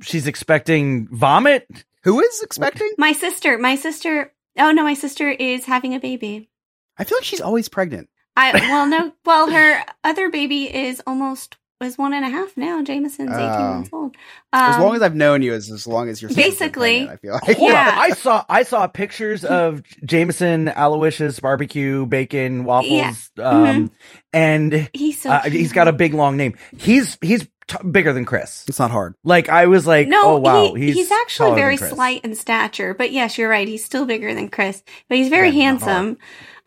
[0.02, 1.67] She's expecting vomit.
[2.04, 2.91] Who is expecting?
[2.97, 4.34] My sister, my sister.
[4.58, 6.50] Oh no, my sister is having a baby.
[6.97, 8.10] I feel like she's always pregnant.
[8.36, 12.82] I well no, well her other baby is almost is one and a half now.
[12.84, 13.74] Jameson's eighteen Oh.
[13.74, 14.15] months old.
[14.54, 17.34] As Um, long as I've known you, as as long as you're Basically- I feel
[17.34, 17.58] like.
[17.58, 17.89] Hold Yeah.
[17.89, 17.98] on.
[17.98, 23.91] I saw I saw pictures of Jameson Aloysius barbecue bacon waffles um
[24.34, 26.56] and he's so uh, he's got a big long name.
[26.78, 28.65] He's he's t- bigger than Chris.
[28.67, 29.15] It's not hard.
[29.24, 32.94] Like I was like, No, oh wow, he, he's he's, actually very slight in stature.
[32.94, 33.67] But yes, you're right.
[33.67, 36.17] He's still bigger than Chris, but he's very Yeah, handsome.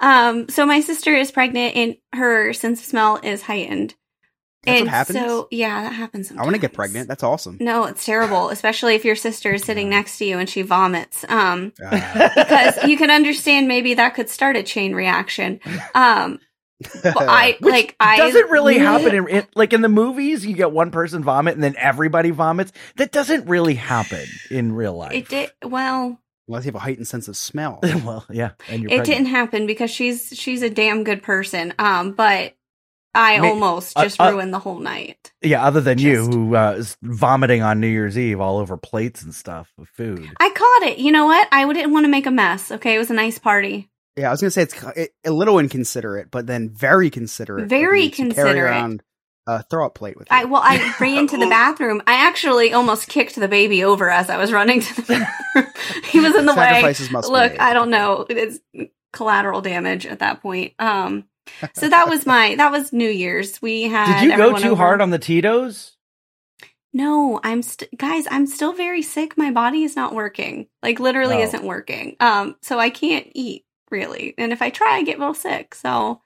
[0.01, 3.95] Um, so my sister is pregnant, and her sense of smell is heightened.
[4.65, 5.19] That's and what happens.
[5.19, 6.31] so yeah, that happens.
[6.33, 7.09] I want to get pregnant.
[7.09, 7.59] That's awesome.
[7.61, 11.25] No, it's terrible, especially if your sister is sitting next to you and she vomits.
[11.29, 15.61] Um, Uh, because you can understand maybe that could start a chain reaction.
[15.95, 16.39] Um,
[17.05, 20.45] I Which like I doesn't really happen in, in like in the movies.
[20.45, 22.73] You get one person vomit and then everybody vomits.
[22.97, 25.13] That doesn't really happen in real life.
[25.13, 26.19] It did well.
[26.47, 27.79] Unless you have a heightened sense of smell.
[28.05, 29.07] well, yeah, and you're It pregnant.
[29.07, 31.73] didn't happen because she's she's a damn good person.
[31.79, 32.55] Um, but
[33.15, 35.33] I Ma- almost uh, just uh, ruined the whole night.
[35.43, 38.77] Yeah, other than you, Just- who uh, is vomiting on New Year's Eve all over
[38.77, 40.29] plates and stuff with food.
[40.41, 40.99] I caught it.
[40.99, 41.47] You know what?
[41.53, 42.71] I didn't want to make a mess.
[42.73, 43.91] Okay, it was a nice party.
[44.17, 47.69] Yeah, I was gonna say it's a little inconsiderate, but then very considerate.
[47.69, 48.57] Very you to Carry considerate.
[48.71, 49.03] around
[49.47, 50.37] a throw up plate with you.
[50.37, 52.01] I well, I ran to the bathroom.
[52.07, 55.03] I actually almost kicked the baby over as I was running to the
[55.55, 55.73] bathroom.
[56.11, 56.59] he was in the way.
[56.65, 57.59] Sacrifices must be Look, made.
[57.61, 58.25] I don't know.
[58.31, 58.61] It's
[59.13, 60.75] collateral damage at that point.
[60.79, 61.25] Um,
[61.75, 63.61] so that was my that was New Year's.
[63.63, 64.21] We had.
[64.21, 64.77] Did you go too over.
[64.77, 65.93] hard on the Tito's?
[66.93, 68.27] No, I'm st- guys.
[68.31, 69.37] I'm still very sick.
[69.37, 70.69] My body is not working.
[70.83, 71.43] Like literally, Oh.
[71.43, 72.17] isn't working.
[72.21, 74.35] Um, so I can't eat really.
[74.39, 75.75] And if I try, I get real sick.
[75.75, 76.23] So,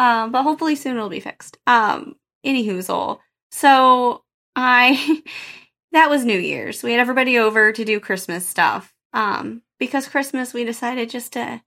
[0.00, 1.58] um, but hopefully soon it'll be fixed.
[1.68, 3.18] Um, anyhoozle.
[3.52, 4.24] So
[4.56, 5.22] I,
[5.92, 6.82] that was New Year's.
[6.82, 8.92] We had everybody over to do Christmas stuff.
[9.12, 11.62] Um, because Christmas we decided just to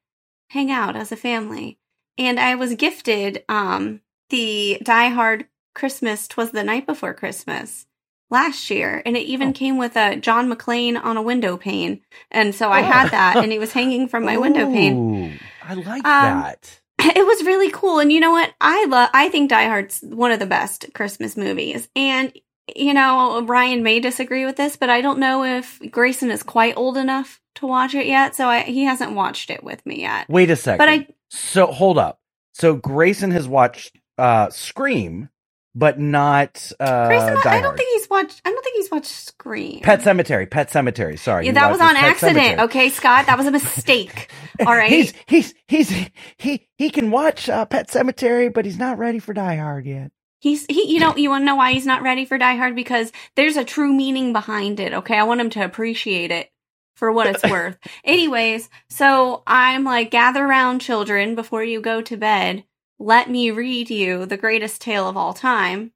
[0.49, 1.79] hang out as a family.
[2.17, 7.85] And I was gifted, um, the Die Hard Christmas, Twas the Night Before Christmas
[8.29, 9.01] last year.
[9.05, 9.53] And it even Oh.
[9.53, 12.01] came with a John McClane on a window pane.
[12.29, 15.39] And so I had that and it was hanging from my window pane.
[15.63, 16.79] I like Um, that.
[16.99, 20.31] it was really cool and you know what i love i think die hard's one
[20.31, 22.31] of the best christmas movies and
[22.75, 26.77] you know Ryan may disagree with this but i don't know if grayson is quite
[26.77, 30.29] old enough to watch it yet so I, he hasn't watched it with me yet
[30.29, 30.77] Wait a second.
[30.79, 32.19] but i So hold up.
[32.53, 35.29] So Grayson has watched uh Scream,
[35.73, 37.77] but not uh grayson i don't Hard.
[37.77, 40.49] think he's watched i don't think he's watched scream Pet Sematary.
[40.49, 41.17] Pet Sematary.
[41.17, 41.45] Sorry.
[41.45, 44.29] yeah, that was on accident okay scott that was a mistake
[44.67, 48.97] all right He's he's he's he he can watch uh, Pet Sematary, but he's not
[48.97, 50.11] ready for Die Hard yet.
[50.39, 52.75] He's he you know you want to know why he's not ready for Die Hard
[52.75, 54.91] because there's a true meaning behind it.
[54.93, 56.49] Okay, I want him to appreciate it
[56.95, 57.77] for what it's worth.
[58.03, 62.63] Anyways, so I'm like gather around children before you go to bed.
[62.99, 65.91] Let me read you the greatest tale of all time,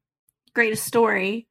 [0.54, 1.46] greatest story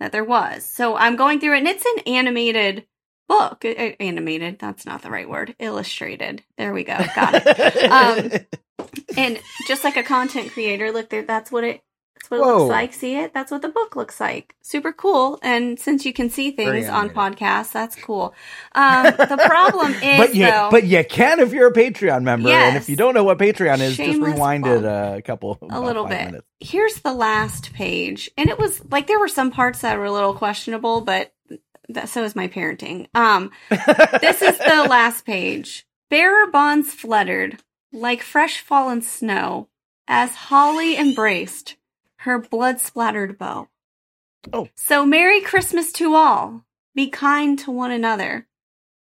[0.00, 0.64] that there was.
[0.64, 2.86] So I'm going through it and it's an animated
[3.28, 3.64] book.
[3.64, 5.54] Animated, that's not the right word.
[5.58, 6.42] Illustrated.
[6.58, 6.98] There we go.
[7.14, 7.90] Got it.
[7.90, 8.46] Um,
[9.16, 11.22] and just like a content creator, look there.
[11.22, 11.82] That's what it.
[12.28, 12.94] That's what it looks like.
[12.94, 13.32] See it?
[13.34, 14.56] That's what the book looks like.
[14.62, 15.38] Super cool.
[15.42, 18.34] And since you can see things on podcasts, that's cool.
[18.74, 22.48] Um, the problem is but you though, but you can if you're a Patreon member,
[22.48, 26.06] and if you don't know what Patreon is, just rewind it a couple a little
[26.06, 26.26] bit.
[26.26, 26.46] minutes.
[26.60, 30.12] Here's the last page, and it was like there were some parts that were a
[30.12, 31.32] little questionable, but
[31.90, 33.06] that so is my parenting.
[33.14, 35.86] Um, this is the last page.
[36.10, 37.58] Bearer bonds fluttered
[37.92, 39.68] like fresh fallen snow
[40.08, 41.76] as Holly embraced
[42.26, 43.68] her blood splattered bow.
[44.52, 44.68] Oh.
[44.76, 46.64] So Merry Christmas to all.
[46.94, 48.46] Be kind to one another.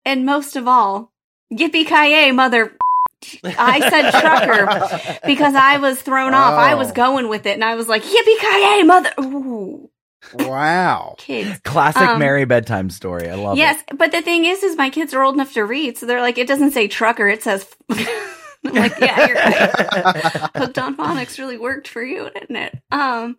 [0.05, 1.11] And most of all,
[1.53, 2.75] yippee ki mother.
[3.43, 6.53] I said trucker because I was thrown off.
[6.53, 9.11] I was going with it and I was like, yippee ki mother.
[9.19, 9.89] Ooh,
[10.39, 11.15] wow.
[11.17, 11.59] kids.
[11.63, 13.29] Classic Um, Merry bedtime story.
[13.29, 13.59] I love it.
[13.59, 16.21] Yes, but the thing is, is my kids are old enough to read, so they're
[16.21, 17.67] like, it doesn't say trucker, it says.
[18.65, 20.49] I'm like, yeah, you're right.
[20.55, 22.79] Hooked on phonics really worked for you, didn't it?
[22.91, 23.37] Um,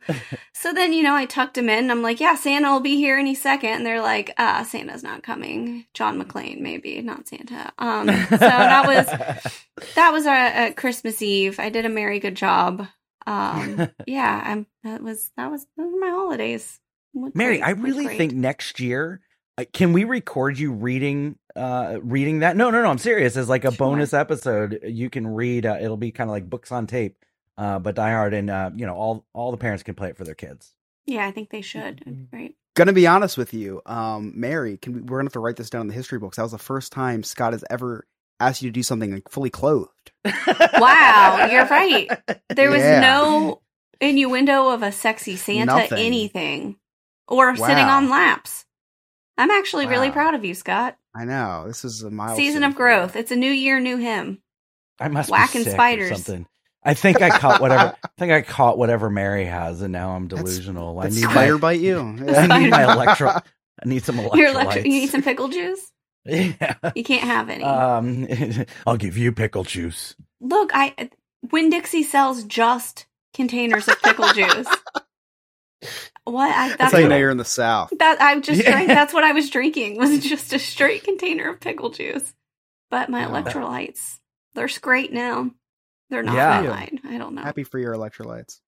[0.53, 1.79] so then you know, I tucked him in.
[1.85, 5.03] And I'm like, yeah, Santa will be here any second, and they're like, uh, Santa's
[5.03, 5.87] not coming.
[5.95, 7.73] John McClane, maybe not Santa.
[7.79, 9.53] Um, so that was
[9.95, 11.61] that was a, a Christmas Eve.
[11.61, 12.87] I did a very good job.
[13.27, 14.67] Um, yeah, I'm.
[14.83, 16.81] That was that was those were my holidays.
[17.15, 19.21] Mary, great, I really think next year
[19.59, 22.57] uh, can we record you reading uh reading that?
[22.57, 23.37] No, no, no, I'm serious.
[23.37, 23.79] As like a Sure.
[23.89, 27.17] bonus episode, you can read uh, it'll be kind of like books on tape.
[27.59, 30.17] Uh but Die Hard and uh you know all all the parents can play it
[30.17, 30.75] for their kids.
[31.07, 32.01] Yeah, I think they should.
[32.03, 32.57] It'd be great.
[32.75, 34.79] Gonna be honest with you, um, Mary.
[34.79, 36.37] Can we, we're gonna have to write this down in the history books.
[36.37, 38.07] That was the first time Scott has ever
[38.41, 40.13] asked you to do something like fully clothed.
[40.25, 42.09] Wow, you're right.
[42.49, 43.01] There was Yeah.
[43.01, 43.61] no
[44.01, 45.99] innuendo of a sexy Santa Nothing.
[45.99, 46.77] anything
[47.29, 48.65] or sitting on laps.
[49.39, 50.97] I'm actually really proud of you, Scott.
[51.15, 52.37] I know this is a milestone.
[52.45, 53.17] Season of growth.
[53.17, 54.43] It's a new year, new him.
[55.01, 56.11] I must Whacking be sick spiders.
[56.11, 56.47] or something.
[56.85, 60.29] I think I caught whatever I think I caught whatever Mary has and now I'm
[60.29, 60.99] That's- delusional.
[60.99, 61.99] I need spider my, bite you?
[62.29, 63.43] I need my electro I
[63.85, 64.37] need some electrolytes.
[64.37, 65.93] Your electric, you need some pickle juice?
[66.25, 66.75] yeah.
[66.95, 67.65] You can't have any.
[67.65, 68.27] Um
[68.87, 70.15] I'll give you pickle juice.
[70.41, 71.11] Look, I
[71.51, 74.69] Winn Dixie sells just containers of pickle juice.
[76.25, 76.51] What?
[76.55, 77.93] I, That's that's how you know you're in the South.
[77.99, 78.71] That I'm just Yeah.
[78.71, 78.89] drank.
[78.89, 79.97] That's what I was drinking.
[79.97, 82.33] Was just a straight container of pickle juice.
[82.91, 83.29] But my Yeah.
[83.29, 84.19] electrolytes,
[84.55, 85.51] they're great now.
[86.11, 86.61] They're not Yeah.
[86.63, 87.01] my line.
[87.05, 87.43] I don't know.
[87.43, 88.61] Happy for your electrolytes.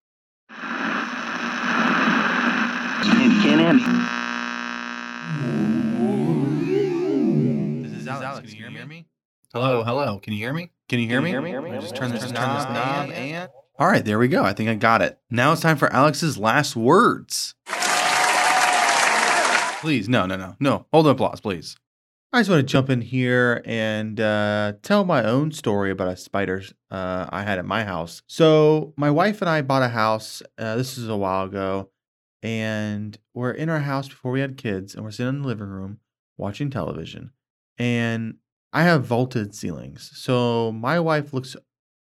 [7.83, 8.53] This is Alex.
[8.55, 9.07] Can you hear me?
[9.53, 10.19] Hello, hello.
[10.19, 10.71] Can you hear me?
[10.89, 11.35] Can you hear me?
[11.35, 13.49] I just turn this knob and.
[13.77, 14.45] All right, there we go.
[14.45, 15.19] I think I got it.
[15.31, 17.57] Now it's time for Alex's last words.
[19.81, 20.87] Please, no, no, no, no.
[20.93, 21.77] Hold the applause, please.
[22.33, 26.17] I just want to jump in here and uh, tell my own story about a
[26.17, 28.23] spider uh, I had at my house.
[28.29, 30.41] So, my wife and I bought a house.
[30.57, 31.91] Uh, this is a while ago,
[32.45, 35.69] and we're in our house before we had kids, and we're sitting in the living
[35.69, 35.99] room
[36.37, 37.33] watching television.
[37.77, 38.37] And
[38.73, 40.13] I have vaulted ceilings.
[40.15, 41.57] So, my wife looks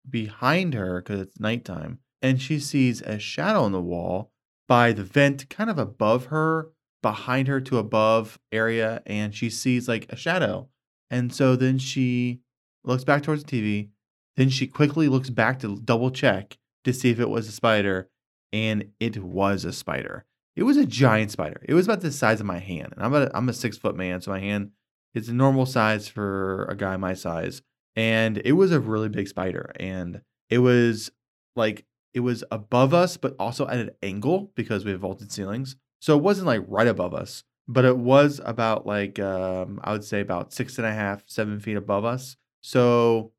[0.08, 4.32] behind her because it's nighttime, and she sees a shadow on the wall
[4.68, 6.70] by the vent, kind of above her
[7.02, 10.68] behind her to above area and she sees like a shadow.
[11.10, 12.40] And so then she
[12.84, 13.88] looks back towards the TV.
[14.36, 18.10] Then she quickly looks back to double check to see if it was a spider.
[18.52, 20.24] And it was a spider.
[20.56, 21.62] It was a giant spider.
[21.68, 22.92] It was about the size of my hand.
[22.96, 24.20] And I'm a, I'm a six foot man.
[24.20, 24.70] So my hand
[25.14, 27.62] is a normal size for a guy my size.
[28.00, 29.72] And it was a really big spider.
[29.78, 31.10] And it was
[31.54, 31.84] like,
[32.14, 35.76] it was above us, but also at an angle because we have vaulted ceilings.
[36.00, 40.02] So it wasn't like right above us, but it was about like um, I would
[40.02, 42.38] say about six and a half, seven feet above us.
[42.62, 43.32] So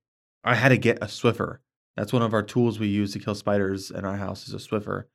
[0.43, 1.57] I had to get a Swiffer.
[1.97, 4.57] That's one of our tools we use to kill spiders in our house is a
[4.57, 5.05] Swiffer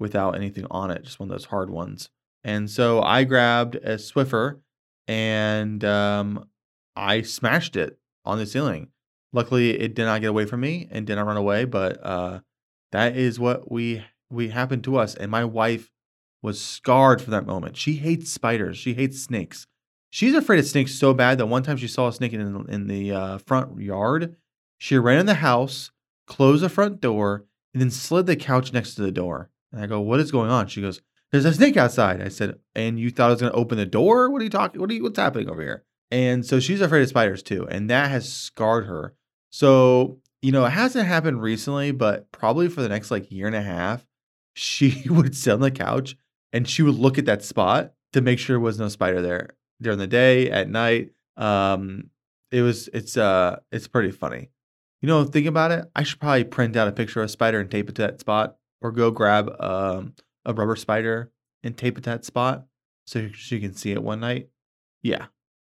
[0.00, 2.10] without anything on it, just one of those hard ones.
[2.42, 4.58] And so I grabbed a Swiffer
[5.06, 6.48] and um,
[6.96, 8.88] I smashed it on the ceiling.
[9.36, 11.66] Luckily, it did not get away from me and did not run away.
[11.66, 12.40] But uh,
[12.92, 15.14] that is what we we happened to us.
[15.14, 15.90] And my wife
[16.42, 17.76] was scarred from that moment.
[17.76, 18.78] She hates spiders.
[18.78, 19.66] She hates snakes.
[20.08, 22.86] She's afraid of snakes so bad that one time she saw a snake in, in
[22.86, 24.36] the uh, front yard.
[24.78, 25.90] She ran in the house,
[26.26, 27.44] closed the front door,
[27.74, 29.50] and then slid the couch next to the door.
[29.70, 32.58] And I go, "What is going on?" She goes, "There's a snake outside." I said,
[32.74, 34.30] "And you thought I was going to open the door?
[34.30, 34.80] What are you talking?
[34.80, 35.02] What are you?
[35.02, 38.86] What's happening over here?" And so she's afraid of spiders too, and that has scarred
[38.86, 39.14] her.
[39.56, 43.56] So you know, it hasn't happened recently, but probably for the next like year and
[43.56, 44.06] a half,
[44.54, 46.14] she would sit on the couch
[46.52, 49.56] and she would look at that spot to make sure there was no spider there
[49.80, 51.12] during the day, at night.
[51.38, 52.10] Um,
[52.50, 54.50] it was it's uh it's pretty funny.
[55.00, 55.86] You know, think about it.
[55.96, 58.20] I should probably print out a picture of a spider and tape it to that
[58.20, 60.12] spot, or go grab um,
[60.44, 62.66] a rubber spider and tape it to that spot
[63.06, 64.50] so she can see it one night.
[65.02, 65.26] Yeah,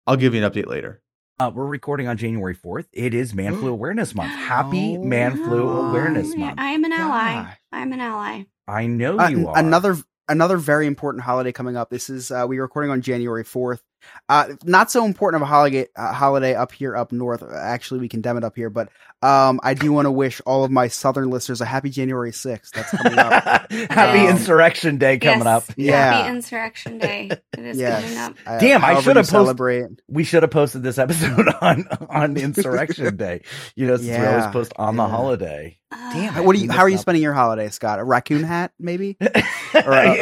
[0.05, 1.01] I'll give you an update later.
[1.39, 2.85] Uh, we're recording on January 4th.
[2.93, 4.31] It is Man Flu Awareness Month.
[4.31, 6.59] Happy Man Flu Oh, Awareness Month.
[6.59, 7.33] I am an ally.
[7.43, 7.57] Gosh.
[7.71, 8.43] I'm an ally.
[8.67, 9.57] I know Uh, you are.
[9.57, 9.97] another
[10.29, 11.89] another very important holiday coming up.
[11.89, 13.81] This is uh, we're recording on January fourth.
[14.29, 17.43] Uh, not so important of a holiday uh, holiday up here up north.
[17.43, 18.89] Actually, we condemn it up here, but
[19.21, 22.73] um, I do want to wish all of my southern listeners a happy January sixth.
[22.73, 23.69] That's coming up.
[23.71, 25.47] Happy Um, Insurrection Day coming Yes.
[25.47, 25.63] up.
[25.77, 26.13] Yeah.
[26.13, 27.29] Happy Insurrection Day.
[27.53, 28.01] It is Yes.
[28.03, 28.59] coming up.
[28.59, 29.85] Damn, I however should have post- celebrate.
[30.07, 33.43] We should have posted this episode on on Insurrection Day.
[33.75, 35.77] You know, since we always post on the holiday.
[35.93, 36.71] Uh, Damn, What do you?
[36.71, 37.99] How are you spending your holiday, Scott?
[37.99, 39.17] A raccoon hat, maybe?
[39.21, 40.13] Or, uh,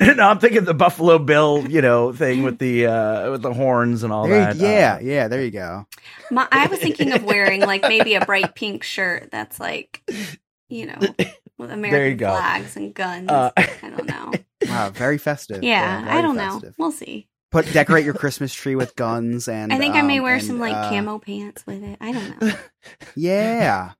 [0.00, 0.12] Yeah.
[0.14, 4.02] no, I'm thinking the Buffalo Bill, you know, thing with the uh with the horns
[4.02, 4.56] and all There that.
[4.56, 5.28] yeah, Uh, yeah.
[5.28, 5.86] There you go.
[6.30, 10.02] My, I was thinking of wearing like maybe a bright pink shirt that's like,
[10.68, 10.98] you know,
[11.58, 13.28] with American flags and guns.
[13.28, 14.32] Uh, I don't know.
[14.68, 15.62] Wow, very festive.
[15.62, 16.60] Yeah, very I don't know.
[16.78, 17.28] We'll see.
[17.52, 19.72] Put decorate your Christmas tree with guns and.
[19.72, 21.96] I think I may um, wear and, some like uh, camo pants with it.
[22.00, 22.52] I don't know.
[23.16, 23.92] Yeah.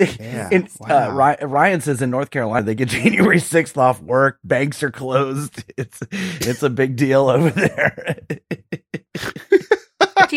[0.00, 0.48] Yeah.
[0.52, 1.10] In, uh, Wow.
[1.10, 4.38] Ryan, Ryan says in North Carolina they get January 6th off work.
[4.44, 5.64] Banks are closed.
[5.76, 8.18] It's it's a big deal over there.
[8.30, 8.38] Do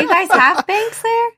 [0.00, 1.30] you guys have banks there?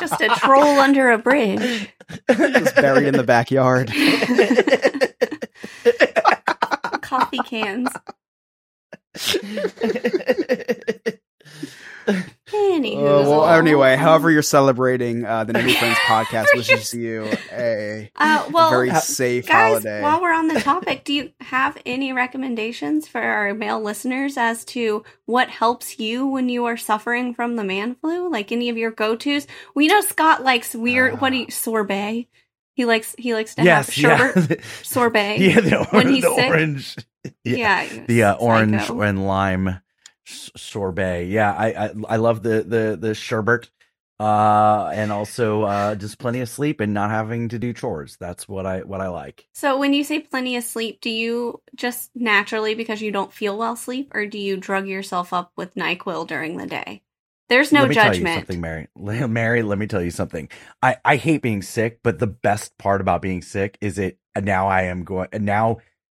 [0.00, 1.88] Just a troll under a bridge.
[2.30, 3.90] Just buried in the backyard.
[7.02, 7.88] Coffee cans.
[12.52, 12.96] Anywho.
[13.26, 18.48] Uh, well, anyway, however you're celebrating uh, the New Friends podcast wishes you a, Uh,
[18.50, 20.02] well, very uh, safe guys, holiday.
[20.02, 24.64] while we're on the topic, do you have any recommendations for our male listeners as
[24.66, 28.30] to what helps you when you are suffering from the man flu?
[28.30, 29.46] Like any of your go tos?
[29.74, 31.20] We know Scott likes weird.
[31.20, 32.28] what do you sorbet?
[32.74, 33.94] He likes he likes to yes, have
[34.34, 34.56] sherbet yeah.
[34.82, 35.36] sorbet.
[35.38, 36.48] yeah, the, or- when he's the sick.
[36.48, 36.96] orange.
[37.44, 39.80] Yeah, the uh, orange and lime s-
[40.24, 41.26] sorbet.
[41.26, 43.70] Yeah, I, I I love the the the sherbet,
[44.20, 48.16] uh, and also uh, just plenty of sleep and not having to do chores.
[48.20, 49.48] That's what I what I like.
[49.54, 53.56] So when you say plenty of sleep, do you just naturally because you don't feel
[53.56, 57.02] well sleep, or do you drug yourself up with Nyquil during the day?
[57.48, 58.46] There's no let me tell you judgment.
[58.46, 58.88] something, Mary.
[59.28, 60.48] Mary, let me tell you something.
[60.82, 64.18] I I hate being sick, but the best part about being sick is it.
[64.40, 65.28] Now I am going.
[65.32, 65.78] Now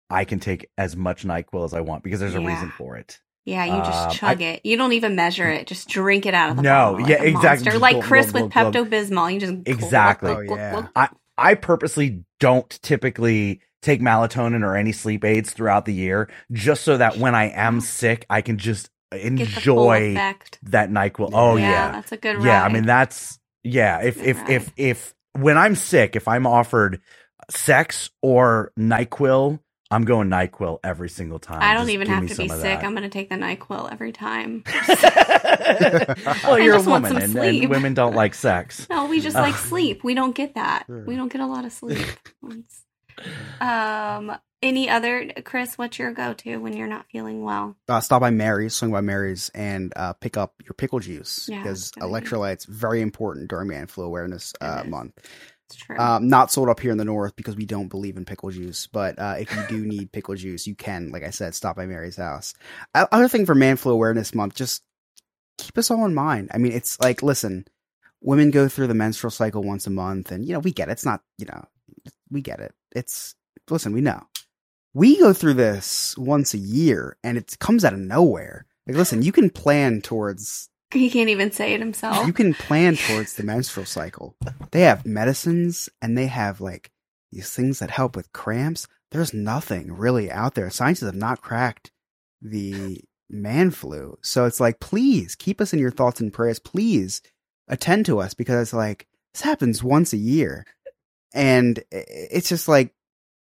[0.09, 3.19] I can take as much Nyquil as I want because there's a reason for it.
[3.45, 4.61] Yeah, you just Um, chug it.
[4.63, 5.65] You don't even measure it.
[5.67, 6.99] Just drink it out of the No, bottle.
[7.01, 7.77] like yeah, a exactly.
[7.77, 9.33] Like Chris with Pepto Bismol.
[9.33, 10.31] You just Exactly.
[10.31, 10.87] Oh, yeah.
[10.95, 16.83] I I purposely don't typically take melatonin or any sleep aids throughout the year just
[16.83, 21.31] so that when I am sick, I can just Get the full enjoy that Nyquil.
[21.33, 21.91] Oh yeah.
[21.91, 22.45] that's a good ride.
[22.45, 24.01] Yeah, I mean that's yeah.
[24.01, 27.01] If Good if if if when I'm sick, if I'm offered
[27.49, 29.59] sex or Nyquil,
[29.91, 31.61] I'm going Nyquil every single time.
[31.61, 32.83] I don't Just even have to be sick.
[32.83, 34.63] I'm going to take the Nyquil every time.
[36.43, 38.87] well, you're a woman, and, and women don't like sex.
[38.91, 40.03] No, we just like sleep.
[40.03, 40.83] We don't get that.
[40.87, 41.05] Sure.
[41.05, 42.05] We don't get a lot of sleep.
[43.59, 45.77] Um, any other Chris?
[45.77, 47.75] What's your go-to when you're not feeling well?
[47.89, 51.91] uh, stop by Mary's, swing by Mary's, and uh, pick up your pickle juice because
[51.91, 52.13] good idea.
[52.13, 54.89] electrolytes very important during Man Flu Awareness It uh, is.
[54.89, 55.13] month.
[55.97, 58.87] Um, not sold up here in the north because we don't believe in pickle juice.
[58.87, 61.85] But uh, if you do need pickle juice, you can, like I said, stop by
[61.85, 62.53] Mary's house.
[62.93, 64.83] Other thing for Man Flu Awareness Month, just
[65.57, 66.49] keep us all in mind.
[66.53, 67.65] I mean, it's like, listen,
[68.21, 70.93] women go through the menstrual cycle once a month, and you know we get it.
[70.93, 71.65] It's not, you know,
[72.29, 72.73] we get it.
[72.95, 73.35] It's
[73.69, 74.23] listen, we know.
[74.93, 78.65] We go through this once a year, and it comes out of nowhere.
[78.87, 82.25] Like, listen, you can plan towards he can't even say it himself.
[82.27, 84.35] you can plan towards the menstrual cycle.
[84.71, 86.91] They have medicines and they have like
[87.31, 88.87] these things that help with cramps.
[89.11, 90.69] There's nothing really out there.
[90.69, 91.91] Scientists have not cracked
[92.41, 94.17] the man flu.
[94.21, 96.59] So it's like, please keep us in your thoughts and prayers.
[96.59, 97.21] Please
[97.67, 100.65] attend to us because it's like this happens once a year.
[101.33, 102.93] And it's just like,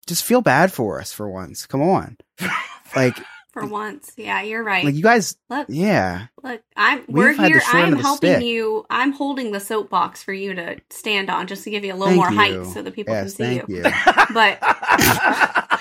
[0.06, 1.66] just feel bad for us for once.
[1.66, 2.16] Come on.
[2.96, 3.16] Like,
[3.52, 4.84] For once, yeah, you're right.
[4.84, 6.26] like you guys, look, yeah.
[6.42, 7.60] look, I'm we're here.
[7.66, 8.44] I'm helping stick.
[8.44, 8.86] you.
[8.88, 12.08] I'm holding the soapbox for you to stand on, just to give you a little
[12.08, 13.76] Thank more height, so that people Yes, can see thank you.
[13.76, 13.82] you.
[14.32, 15.80] But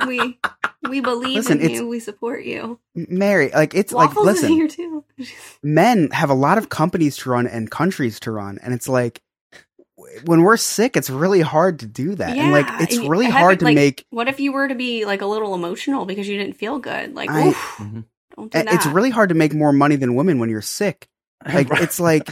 [0.06, 0.38] we
[0.88, 1.88] we believe Listen, in you.
[1.88, 2.80] We support you.
[2.94, 5.04] Mary, like it's Waffles like is listen, here too.
[5.62, 9.22] men have a lot of companies to run and countries to run and it's like
[10.24, 13.26] when we're sick it's really hard to do that and like Yeah, it's and really
[13.26, 16.04] have hard to like, make What if you were to be like a little emotional
[16.06, 17.14] because you didn't feel good?
[17.14, 18.04] Like, I- oof, Mhm.
[18.36, 18.72] don't do that.
[18.74, 21.08] it's really hard to make more money than women when you're sick
[21.54, 22.28] like it's like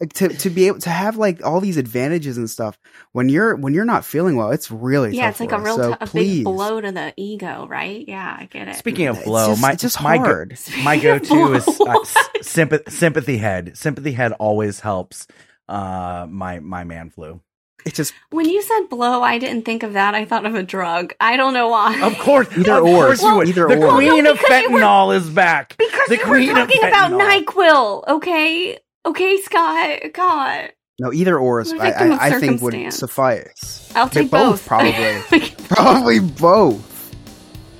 [0.00, 2.76] like, to to be able to have like all these advantages and stuff
[3.12, 5.60] when you're when you're not feeling well it's really yeah, tough it's like for a
[5.62, 8.04] real so t- a please big blow to the ego, right?
[8.08, 8.74] Yeah, I get it.
[8.74, 10.50] Speaking of It's blow, just- my it's just my go- hard.
[10.82, 13.76] my Speaking of go-to is uh, s- sympathy, sympathy head.
[13.78, 15.28] Sympathy head always helps.
[15.68, 17.40] Uh, my my man flu.
[17.84, 20.14] it's just When you said blow, I didn't think of that.
[20.14, 21.12] I thought of a drug.
[21.20, 22.00] I don't know why.
[22.02, 23.04] Of course, Either of or.
[23.06, 23.48] course you would.
[23.48, 23.94] Either the or.
[23.94, 25.76] queen No, of because you were- fentanyl is back.
[25.78, 27.10] because the you were queen of talking about.
[27.12, 28.78] Nyquil, okay?
[29.06, 30.00] Okay, Scott.
[30.14, 33.92] God, no either or is, I'm a I, victim of I, I think would suffice
[33.94, 34.66] I'll take both, both.
[34.66, 35.50] probably.
[35.68, 37.14] Probably both.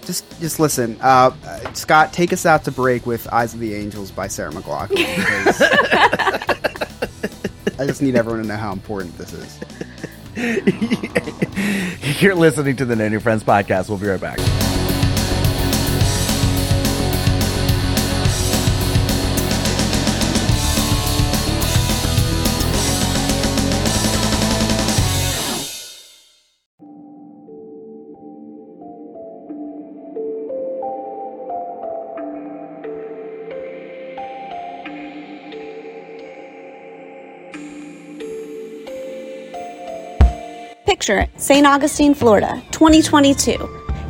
[0.05, 0.97] Just just listen.
[1.03, 4.53] Uh, uh, Scott, take us out to break with Eyes of the Angels by Sarah
[4.53, 4.95] McLachlan.
[7.79, 9.59] I just need everyone to know how important this is.
[12.23, 13.89] You're listening to the No New Friends podcast.
[13.89, 14.68] We'll be right back.
[40.99, 41.65] Picture St.
[41.65, 43.57] Augustine, Florida, 2022.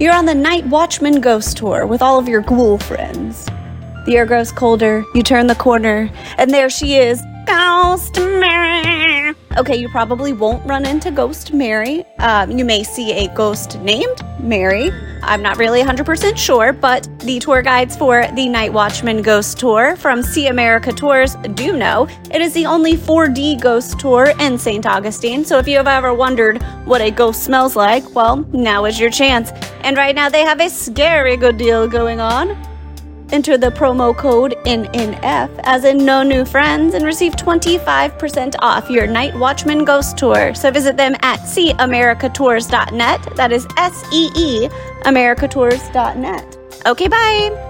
[0.00, 3.44] You're on the Night Watchman Ghost Tour with all of your ghoul friends.
[4.06, 9.34] The air grows colder, you turn the corner, and there she is Ghost Mary.
[9.58, 12.06] Okay, you probably won't run into Ghost Mary.
[12.20, 14.90] Um, you may see a ghost named Mary.
[15.28, 19.94] I'm not really 100% sure, but the tour guides for the Night Watchman Ghost Tour
[19.96, 24.86] from See America Tours do know it is the only 4D ghost tour in St.
[24.86, 25.44] Augustine.
[25.44, 29.10] So if you have ever wondered what a ghost smells like, well, now is your
[29.10, 29.50] chance.
[29.82, 32.56] And right now they have a scary good deal going on.
[33.30, 39.06] Enter the promo code NNF as in no new friends and receive 25% off your
[39.06, 40.54] Night Watchman Ghost Tour.
[40.54, 43.36] So visit them at seeamericatours.net.
[43.36, 44.68] That is S E E
[45.02, 46.58] americatours.net.
[46.86, 47.64] Okay, bye.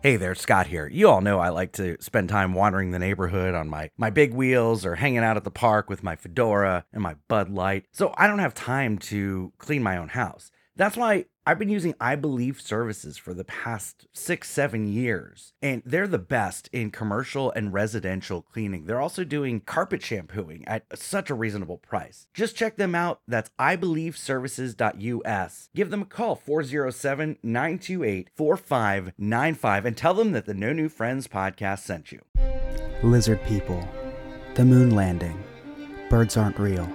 [0.00, 0.86] Hey there, Scott here.
[0.86, 4.32] You all know I like to spend time wandering the neighborhood on my, my big
[4.32, 7.86] wheels or hanging out at the park with my fedora and my Bud Light.
[7.90, 10.52] So I don't have time to clean my own house.
[10.76, 15.80] That's why I've been using I Believe services for the past six, seven years, and
[15.82, 18.84] they're the best in commercial and residential cleaning.
[18.84, 22.26] They're also doing carpet shampooing at such a reasonable price.
[22.34, 23.22] Just check them out.
[23.26, 25.70] That's ibelieveservices.us.
[25.74, 31.28] Give them a call, 407 928 4595, and tell them that the No New Friends
[31.28, 32.20] podcast sent you.
[33.02, 33.88] Lizard people,
[34.54, 35.42] the moon landing,
[36.10, 36.86] birds aren't real.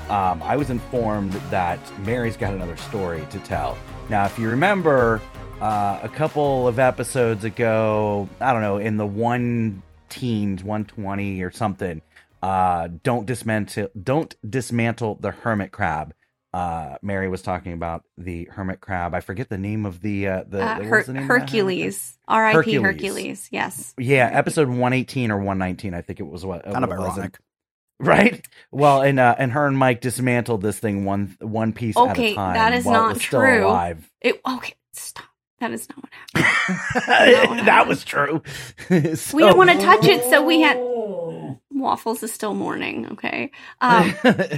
[0.08, 3.78] um, I was informed that Mary's got another story to tell.
[4.08, 5.22] Now, if you remember,
[5.60, 11.52] uh, a couple of episodes ago, I don't know, in the one teens, 120 or
[11.52, 12.02] something,
[12.42, 16.14] uh, don't dismantle, don't dismantle the hermit crab.
[16.55, 19.12] Uh, Mary was talking about the hermit crab.
[19.14, 21.28] I forget the name of the uh, the, Uh, Her- the name of that hermit
[21.28, 21.40] crab?
[21.42, 22.18] Hercules.
[22.28, 22.57] R.I.P.
[22.57, 22.82] Hercules.
[22.82, 23.48] Hercules.
[23.50, 23.94] Yes.
[23.98, 26.62] Yeah, episode 118 or 119, I think it was what.
[26.64, 27.18] Kind of what it was.
[27.18, 27.38] ironic.
[28.00, 28.46] Right?
[28.72, 32.34] Well, and uh, and her and Mike dismantled this thing one one piece at a
[32.34, 32.55] time.
[32.55, 33.66] that is while it not was still true.
[33.66, 34.11] alive.
[34.20, 34.40] It.
[34.46, 34.74] Okay.
[34.92, 35.24] Stop.
[35.61, 37.68] That is not what happened.
[37.68, 38.42] that was true.
[38.90, 40.76] we So- didn't want to touch it, so we had.
[41.74, 43.08] Waffles is still mourning.
[43.12, 43.50] Okay.
[43.80, 44.14] Um,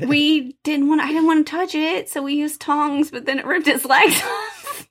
[0.06, 1.00] we didn't want.
[1.00, 3.84] I didn't want to touch it, so we used tongs, but then it ripped his
[3.96, 4.88] legs off.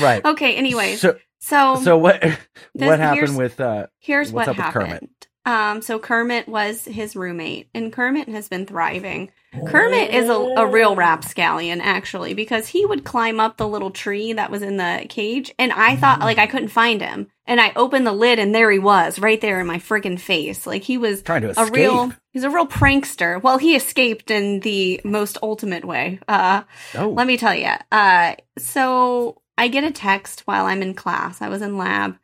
[0.00, 0.24] right.
[0.24, 0.56] okay.
[0.56, 2.38] Anyways, So so so what this-
[2.74, 4.84] what happened with uh Here's what's what up with happened.
[5.00, 5.10] Kermit?
[5.44, 9.30] Um, so Kermit was his roommate, and Kermit has been thriving.
[9.68, 14.32] Kermit is a, a real rapscallion, actually, because he would climb up the little tree
[14.32, 17.72] that was in the cage, and I thought like I couldn't find him, and I
[17.76, 20.66] opened the lid, and there he was, right there in my freaking face.
[20.66, 23.40] Like he was Trying to a real, he's a real prankster.
[23.42, 26.18] Well, he escaped in the most ultimate way.
[26.28, 26.62] Uh,
[26.94, 27.08] Oh.
[27.10, 27.70] let me tell you.
[27.92, 31.40] Uh, so I get a text while I'm in class.
[31.40, 32.16] I was in lab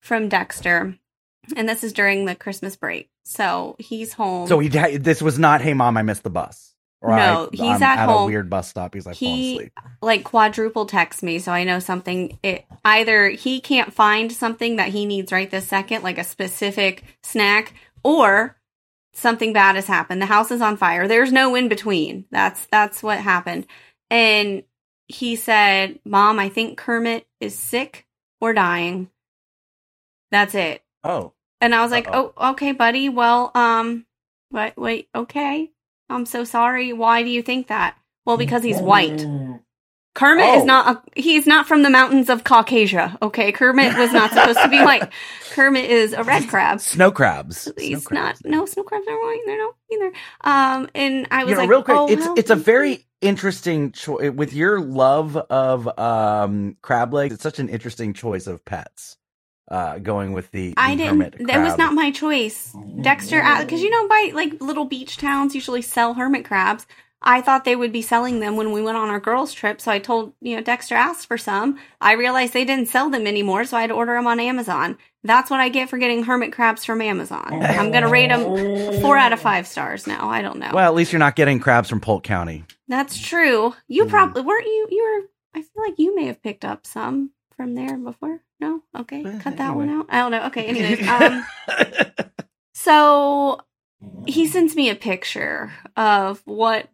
[0.00, 0.96] from Dexter,
[1.56, 3.08] and this is during the Christmas break.
[3.24, 4.46] So he's home.
[4.46, 6.74] So he this was not hey mom I missed the bus.
[7.02, 8.22] Or No, I, he's I'm at at home.
[8.22, 8.94] a weird bus stop.
[8.94, 9.72] He's like he asleep.
[10.00, 12.38] like quadruple texts me, so I know something.
[12.42, 17.04] It either he can't find something that he needs right this second, like a specific
[17.22, 18.56] snack, or
[19.12, 20.20] something bad has happened.
[20.22, 21.06] The house is on fire.
[21.06, 22.24] There's no in between.
[22.30, 23.66] That's that's what happened.
[24.10, 24.62] And
[25.06, 28.06] he said, "Mom, I think Kermit is sick
[28.40, 29.10] or dying."
[30.30, 30.82] That's it.
[31.04, 31.32] Oh.
[31.60, 32.32] And I was like, Uh-oh.
[32.36, 33.08] "Oh, okay, buddy.
[33.08, 34.06] Well, um,
[34.50, 34.76] what?
[34.76, 35.70] wait, okay.
[36.08, 36.92] I'm so sorry.
[36.92, 37.96] Why do you think that?
[38.24, 39.24] Well, because he's white.
[40.14, 40.58] Kermit Oh.
[40.60, 40.96] is not.
[41.16, 43.18] A, he's not from the mountains of Caucasia.
[43.20, 45.10] Okay, Kermit was not supposed to be white.
[45.52, 46.80] Kermit is a red crab.
[46.80, 47.70] Snow crabs.
[47.78, 48.42] He's Snow crabs.
[48.44, 48.50] not.
[48.50, 49.40] No, snow crabs are white.
[49.44, 50.12] They're not either.
[50.42, 53.92] Um, and I was you know, like, real quick, oh, it's it's a very interesting
[53.92, 57.34] choice with your love of um crab legs.
[57.34, 59.18] It's such an interesting choice of pets.
[59.68, 61.08] Uh, going with the, I didn't.
[61.20, 62.72] hermit That was not my choice.
[63.00, 66.86] Dexter, because you know, by like little beach towns, usually sell hermit crabs.
[67.22, 69.90] I thought they would be selling them when we went on our girls' trip, so
[69.90, 71.78] I told you know Dexter asked for some.
[72.00, 74.98] I realized they didn't sell them anymore, so I had to order them on Amazon.
[75.24, 77.48] That's what I get for getting hermit crabs from Amazon.
[77.64, 80.28] I'm gonna rate them four out of five stars now.
[80.28, 80.70] I don't know.
[80.72, 82.62] Well, at least you're not getting crabs from Polk County.
[82.86, 83.74] That's true.
[83.88, 84.10] You Mm.
[84.10, 84.86] probably weren't you.
[84.92, 85.58] You were.
[85.58, 88.40] I feel like you may have picked up some from there before.
[88.60, 90.06] No, okay, cut that one out.
[90.08, 90.46] I don't know.
[90.46, 91.44] Okay, anyways, um,
[92.74, 93.60] so
[94.26, 96.88] he sends me a picture of what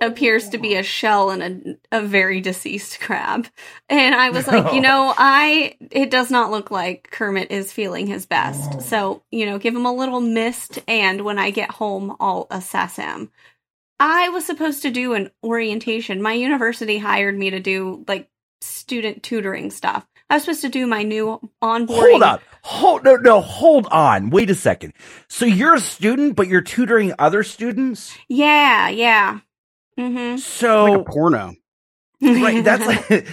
[0.00, 3.46] appears to be a shell and a, a very deceased crab,
[3.88, 8.06] and I was like, you know, I it does not look like Kermit is feeling
[8.06, 8.82] his best.
[8.82, 12.96] So you know, give him a little mist, and when I get home, I'll assess
[12.96, 13.30] him.
[14.00, 16.22] I was supposed to do an orientation.
[16.22, 18.28] My university hired me to do like
[18.60, 20.06] student tutoring stuff.
[20.30, 22.10] I was supposed to do my new onboarding.
[22.10, 22.38] Hold on.
[22.62, 24.30] Hold no no hold on.
[24.30, 24.92] Wait a second.
[25.28, 28.14] So you're a student, but you're tutoring other students?
[28.28, 29.40] Yeah, yeah.
[29.98, 30.36] Mm-hmm.
[30.36, 31.54] So Like a porno.
[32.20, 33.26] right, that's like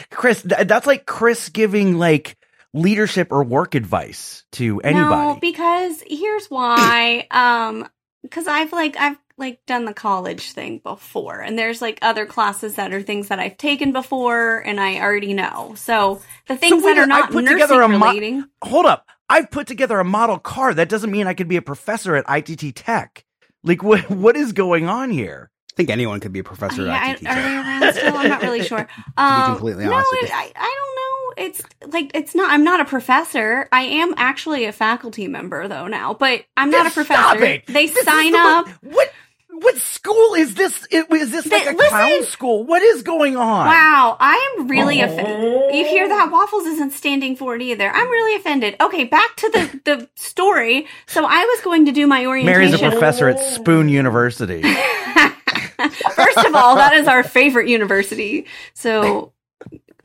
[0.10, 0.42] Chris.
[0.42, 2.36] That's like Chris giving like
[2.72, 5.26] leadership or work advice to anybody.
[5.34, 7.26] No, because here's why.
[7.30, 7.88] um,
[8.22, 12.74] because I've like I've like done the college thing before, and there's like other classes
[12.74, 15.74] that are things that I've taken before, and I already know.
[15.76, 18.44] So the things wait that a- are I not put nursing together a mo- relating.
[18.62, 19.06] Hold up.
[19.30, 20.72] I've put together a model car.
[20.74, 23.24] That doesn't mean I could be a professor at ITT Tech.
[23.62, 25.50] Like what what is going on here?
[25.72, 27.22] I think anyone could be a professor Yeah, I- at ITT.
[27.24, 27.36] Tech.
[27.36, 28.16] Are they around still?
[28.16, 28.78] I'm not really sure.
[28.84, 30.34] to be Um, completely no, honest with it, you.
[30.34, 31.44] I, I don't know.
[31.44, 31.62] It's
[31.92, 32.50] like it's not.
[32.50, 33.68] I'm not a professor.
[33.70, 37.20] I am actually a faculty member though now, but I'm not a professor.
[37.22, 37.66] Stop it.
[37.66, 38.68] They This sign the- up.
[38.82, 39.12] What
[39.60, 40.86] what school is this?
[40.90, 42.64] It- Is this like They- a clown school?
[42.64, 43.66] What is going on?
[43.66, 45.06] Wow, I am really oh.
[45.06, 45.74] offended.
[45.74, 46.30] You hear that?
[46.30, 47.90] Waffles isn't standing for it either.
[47.90, 48.76] I'm really offended.
[48.80, 50.86] Okay, back to the the story.
[51.06, 52.60] So I was going to do my orientation.
[52.60, 54.62] Mary's a professor at Spoon University.
[56.14, 58.46] First of all, that is our favorite university.
[58.74, 59.32] So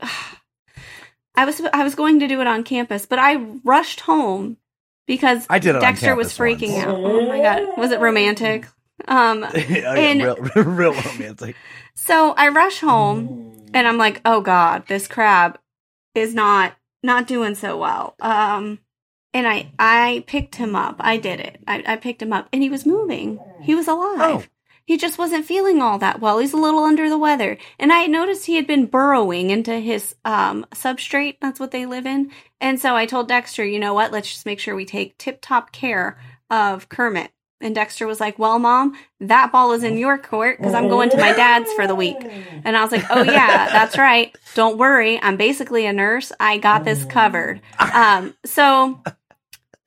[1.36, 4.56] I was I was going to do it on campus, but I rushed home
[5.06, 6.86] because I did Dexter was freaking once.
[6.86, 6.96] out.
[6.96, 8.66] Oh my god, was it romantic?
[9.08, 11.56] Um, Oh, yeah, and real, real romantic.
[11.94, 15.58] so I rush home and I'm like, "Oh god, this crab
[16.14, 18.78] is not not doing so well." Um
[19.32, 20.96] and I I picked him up.
[21.00, 21.60] I did it.
[21.66, 23.40] I, I picked him up and he was moving.
[23.62, 24.20] He was alive.
[24.20, 24.44] Oh.
[24.86, 26.38] He just wasn't feeling all that well.
[26.38, 27.56] He's a little under the weather.
[27.78, 31.38] And I noticed he had been burrowing into his um substrate.
[31.40, 32.30] That's what they live in.
[32.60, 34.12] And so I told Dexter, you know what?
[34.12, 36.18] Let's just make sure we take tip top care
[36.50, 37.30] of Kermit.
[37.64, 41.10] And Dexter was like, Well, mom, that ball is in your court because I'm going
[41.10, 42.16] to my dad's for the week.
[42.64, 44.36] And I was like, Oh, yeah, that's right.
[44.54, 45.20] Don't worry.
[45.20, 46.30] I'm basically a nurse.
[46.38, 47.60] I got this covered.
[47.78, 49.02] Um, so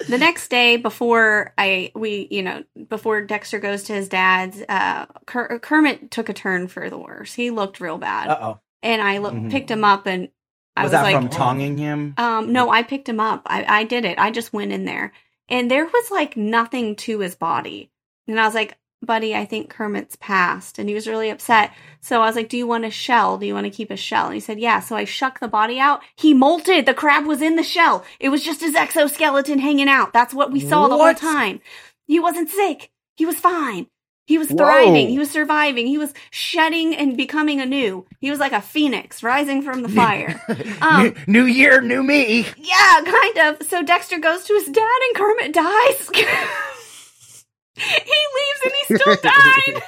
[0.08, 5.06] the next day before I, we, you know, before Dexter goes to his dad's, uh,
[5.26, 7.34] Ker- Kermit took a turn for the worse.
[7.34, 8.30] He looked real bad.
[8.30, 8.60] Oh.
[8.84, 9.50] And I lo- Mhm.
[9.52, 10.30] picked him up and
[10.76, 12.14] I Was was, that like, from tonguing him?
[12.18, 13.44] um, no, I picked him up.
[13.48, 14.20] I, I did it.
[14.20, 15.14] I just went in there
[15.50, 17.92] and there was like nothing to his body.
[18.28, 20.80] And I was like, buddy, I think Kermit's passed.
[20.80, 21.72] And he was really upset.
[22.02, 23.38] So I was like, do you want a shell?
[23.38, 24.26] Do you want to keep a shell?
[24.26, 24.80] And he said, yeah.
[24.80, 26.02] So I shuck the body out.
[26.16, 26.86] He molted.
[26.86, 28.04] The crab was in the shell.
[28.20, 30.14] It was just his exoskeleton hanging out.
[30.14, 31.62] That's what we saw the whole time.
[32.06, 32.92] He wasn't sick.
[33.16, 33.88] He was fine.
[34.28, 34.58] He was Whoa.
[34.58, 35.08] thriving.
[35.08, 35.88] He was surviving.
[35.88, 38.06] He was shedding and becoming anew.
[38.20, 40.40] He was like a phoenix rising from the fire.
[40.82, 42.46] Um, new, new year, new me.
[42.58, 43.64] yeah, kind of.
[43.68, 46.10] So Dexter goes to his dad and Kermit dies.
[47.76, 49.84] he leaves and he still died.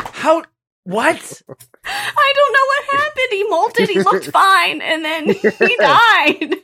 [0.00, 0.42] How?
[0.84, 1.42] What?
[1.84, 3.30] I don't know what happened.
[3.30, 3.88] He molted.
[3.90, 6.54] He looked fine, and then he died.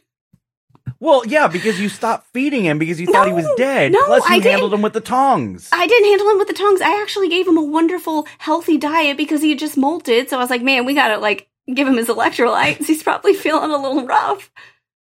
[1.05, 3.93] Well, yeah, because you stopped feeding him because you thought he was dead.
[3.93, 5.69] no, Plus, you I handled him with the tongs.
[5.71, 6.81] I didn't handle him with the tongs.
[6.81, 10.31] I actually gave him a wonderful, healthy diet because he had just molted.
[10.31, 12.87] So I was like, man, we gotta like give him his electrolytes.
[12.87, 14.51] He's probably feeling a little rough.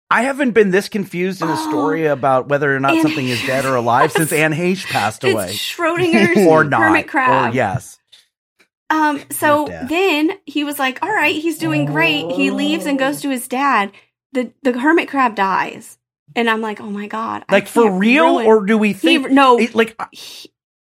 [0.09, 1.69] I haven't been this confused in a Oh.
[1.69, 5.23] story about whether or not Anne something is dead or alive since Anne Heche passed
[5.25, 5.49] away.
[5.49, 6.81] It's Schrodinger's or not.
[6.81, 7.51] hermit crab.
[7.51, 7.99] Or yes.
[8.89, 12.31] Um, so then he was like, all right, he's doing great.
[12.31, 13.91] He leaves and goes to his dad.
[14.33, 15.97] The the hermit crab dies.
[16.35, 17.43] And I'm like, oh my God.
[17.49, 19.31] Like for real, ruin- or do we he, think?
[19.31, 20.51] no, it- like, he,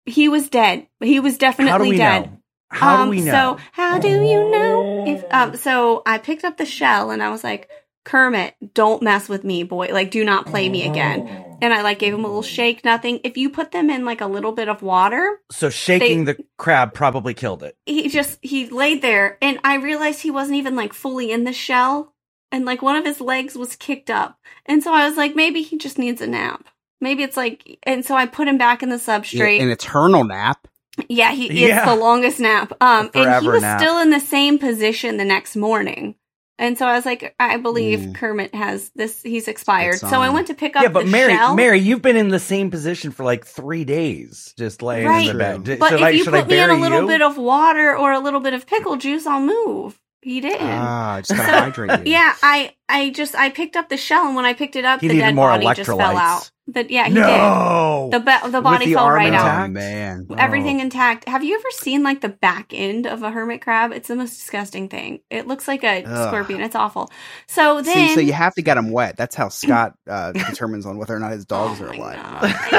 [0.05, 0.87] he was dead.
[0.99, 2.25] He was definitely how do we dead.
[2.25, 2.37] know?
[2.69, 3.31] How um, do we know?
[3.31, 7.29] So how do you know if um so I picked up the shell and I
[7.29, 7.69] was like,
[8.03, 9.89] Kermit, don't mess with me, boy.
[9.91, 11.57] Like, do not play me again.
[11.61, 13.19] And I like gave him a little shake, nothing.
[13.23, 16.43] If you put them in like a little bit of water, so shaking they- the
[16.57, 17.77] crab probably killed it.
[17.85, 21.53] he just he laid there and I realized he wasn't even like fully in the
[21.53, 22.10] shell.
[22.51, 24.37] And like one of his legs was kicked up.
[24.65, 26.65] And so I was like, maybe he just needs a nap.
[26.99, 29.61] Maybe it's like and so I put him back in the substrate.
[29.61, 30.67] An eternal nap.
[31.07, 31.77] Yeah, he Yeah.
[31.77, 32.73] it's the longest nap.
[32.81, 33.79] Um, and he was nap.
[33.79, 36.15] still in the same position the next morning.
[36.59, 38.13] And so I was like, I believe Mm.
[38.15, 39.23] Kermit has this.
[39.23, 39.99] He's expired.
[40.01, 41.55] Good So I went to pick up Yeah, but the Mary, shell.
[41.55, 45.27] Mary, you've been in the same position for like three days, just laying Right.
[45.27, 45.79] in the bed.
[45.79, 47.07] But should if I, you should I put me in a little you?
[47.07, 49.99] bit of water or a little bit of pickle juice, I'll move.
[50.23, 50.67] He didn't.
[50.67, 52.13] Ah, just gotta hydrate you.
[52.13, 55.01] Yeah, I I just I picked up the shell, and when I picked it up,
[55.01, 56.51] He the dead body just fell out.
[56.67, 58.09] That yeah, he no.
[58.11, 58.21] did.
[58.21, 59.65] The ba- the body the fell right Oh, out.
[59.65, 59.73] intact?
[59.73, 60.27] man.
[60.37, 60.83] Everything Oh.
[60.83, 61.27] intact.
[61.27, 63.91] Have you ever seen like the back end of a hermit crab?
[63.91, 65.21] It's the most disgusting thing.
[65.31, 66.27] It looks like a Ugh.
[66.29, 66.61] scorpion.
[66.61, 67.09] It's awful.
[67.47, 69.17] So then, See, so you have to get them wet.
[69.17, 72.19] That's how Scott uh, determines on whether or not his dogs Oh are alive.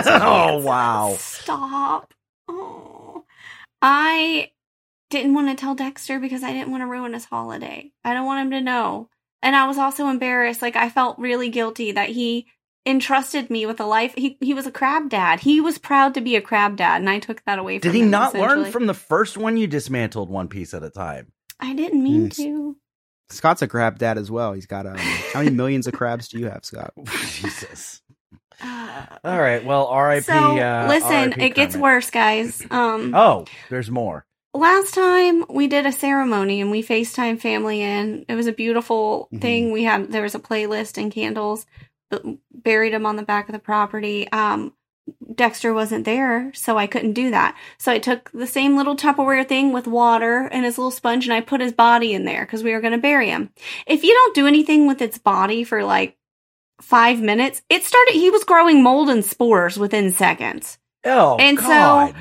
[0.06, 1.16] Oh wow.
[1.18, 2.14] Stop.
[2.48, 3.24] Oh.
[3.82, 4.51] I
[5.12, 7.92] didn't want to tell Dexter because I didn't want to ruin his holiday.
[8.04, 9.08] I don't want him to know.
[9.42, 10.62] And I was also embarrassed.
[10.62, 12.46] Like I felt really guilty that he
[12.86, 14.14] entrusted me with a life.
[14.16, 15.40] He he was a crab dad.
[15.40, 17.92] He was proud to be a crab dad, and I took that away from him.
[17.92, 18.10] Did he him.
[18.10, 21.32] not learn from the first one you dismantled one piece at a time?
[21.60, 22.36] I didn't mean Mm.
[22.36, 22.76] to.
[23.30, 24.52] Scott's a crab dad as well.
[24.52, 26.92] He's got um, how many millions of crabs do you have, Scott?
[27.06, 28.02] Jesus.
[28.62, 29.64] Uh, All right.
[29.64, 30.22] Well, R.I.P.
[30.24, 31.42] So uh, listen, R.I.P.
[31.42, 32.62] it gets worse, guys.
[32.70, 34.26] Um, Oh, there's more.
[34.54, 38.24] Last time we did a ceremony and we FaceTime family in.
[38.28, 39.40] It was a beautiful Mhm.
[39.40, 39.72] thing.
[39.72, 41.66] We had there was a playlist and candles.
[42.10, 42.22] but
[42.52, 44.30] Buried them on the back of the property.
[44.30, 44.74] Um,
[45.34, 47.56] Dexter wasn't there, so I couldn't do that.
[47.78, 51.32] So I took the same little Tupperware thing with water and his little sponge, and
[51.32, 53.50] I put his body in there because we were going to bury him.
[53.86, 56.16] If you don't do anything with its body for like
[56.82, 58.12] five minutes, it started.
[58.14, 60.78] He was growing mold and spores within seconds.
[61.04, 62.12] Oh, And so, I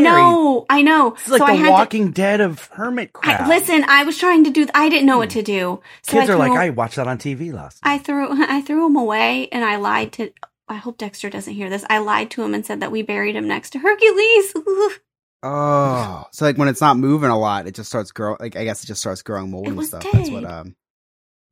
[0.00, 1.12] Mary, know, I know.
[1.14, 3.42] It's like so I the had to- Walking Dead of hermit crab.
[3.42, 4.66] I, listen, I was trying to do.
[4.74, 5.80] I didn't know what to do.
[6.02, 7.78] So Kids I are like, threw- I watched that on TV last.
[7.82, 10.32] I threw, I threw him away, and I lied to.
[10.68, 11.84] I hope Dexter doesn't hear this.
[11.88, 14.52] I lied to him and said that we buried him next to Hercules.
[15.42, 18.38] Oh, so like when it's not moving a lot, it just starts growing.
[18.40, 20.04] Like I guess it just starts growing mold and was stuff.
[20.12, 20.74] That's what um.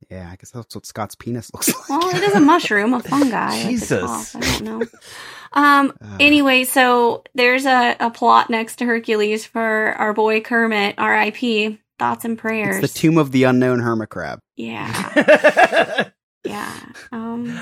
[0.09, 1.89] Yeah, I guess that's what Scott's penis looks like.
[1.89, 3.63] well, it is a mushroom, a fungi.
[3.63, 4.35] Jesus.
[4.35, 4.81] I don't know.
[5.53, 5.93] Um.
[6.01, 9.61] Uh, Anyway, so there's a, a plot next to Hercules for
[9.97, 11.79] our boy Kermit, R.I.P.
[11.97, 12.83] Thoughts and prayers.
[12.83, 14.39] it's the tomb of the unknown hermit crab.
[14.57, 16.09] yeah.
[16.43, 16.79] Yeah.
[17.11, 17.59] Um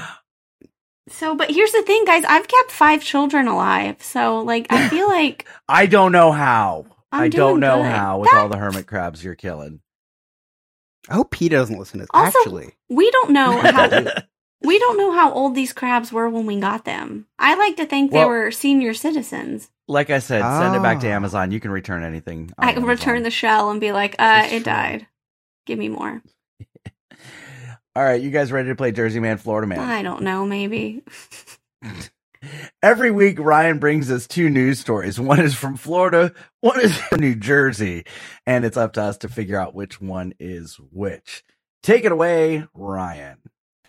[1.07, 3.97] so but here's the thing guys, I've kept 5 children alive.
[4.01, 6.87] So like I feel like I don't know how.
[7.11, 7.91] I'm I don't know good.
[7.91, 9.79] how with That- all the hermit crabs you're killing.
[11.09, 12.09] I hope Peter doesn't listen to this.
[12.13, 13.89] Also- Actually, we don't know how
[14.61, 17.27] we don't know how old these crabs were when we got them.
[17.37, 19.69] I like to think they Well- were senior citizens.
[19.89, 21.15] like I said, send it back to Ah.
[21.15, 21.51] Amazon.
[21.51, 22.51] You can return anything.
[22.57, 22.87] on I Amazon.
[22.89, 24.59] return the shell and be like, uh, it true.
[24.61, 25.07] died.
[25.65, 26.21] Give me more.
[27.95, 29.79] All right, you guys ready to play Jersey Man, Florida Man?
[29.79, 31.03] I don't know, maybe.
[32.81, 35.19] Every week, Ryan brings us two news stories.
[35.19, 38.05] One is from Florida, one is from New Jersey,
[38.45, 41.43] and it's up to us to figure out which one is which.
[41.81, 43.37] Take it away, Ryan.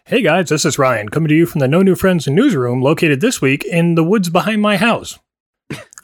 [0.07, 3.20] Hey guys, this is Ryan coming to you from the No New Friends newsroom located
[3.20, 5.18] this week in the woods behind my house.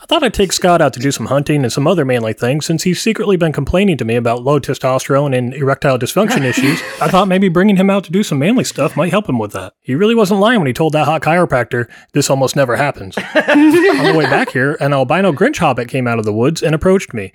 [0.02, 2.64] I thought I'd take Scott out to do some hunting and some other manly things
[2.64, 6.80] since he's secretly been complaining to me about low testosterone and erectile dysfunction issues.
[7.02, 9.52] I thought maybe bringing him out to do some manly stuff might help him with
[9.52, 9.74] that.
[9.82, 13.18] He really wasn't lying when he told that hot chiropractor, this almost never happens.
[13.34, 16.74] On the way back here, an albino Grinch hobbit came out of the woods and
[16.74, 17.30] approached me.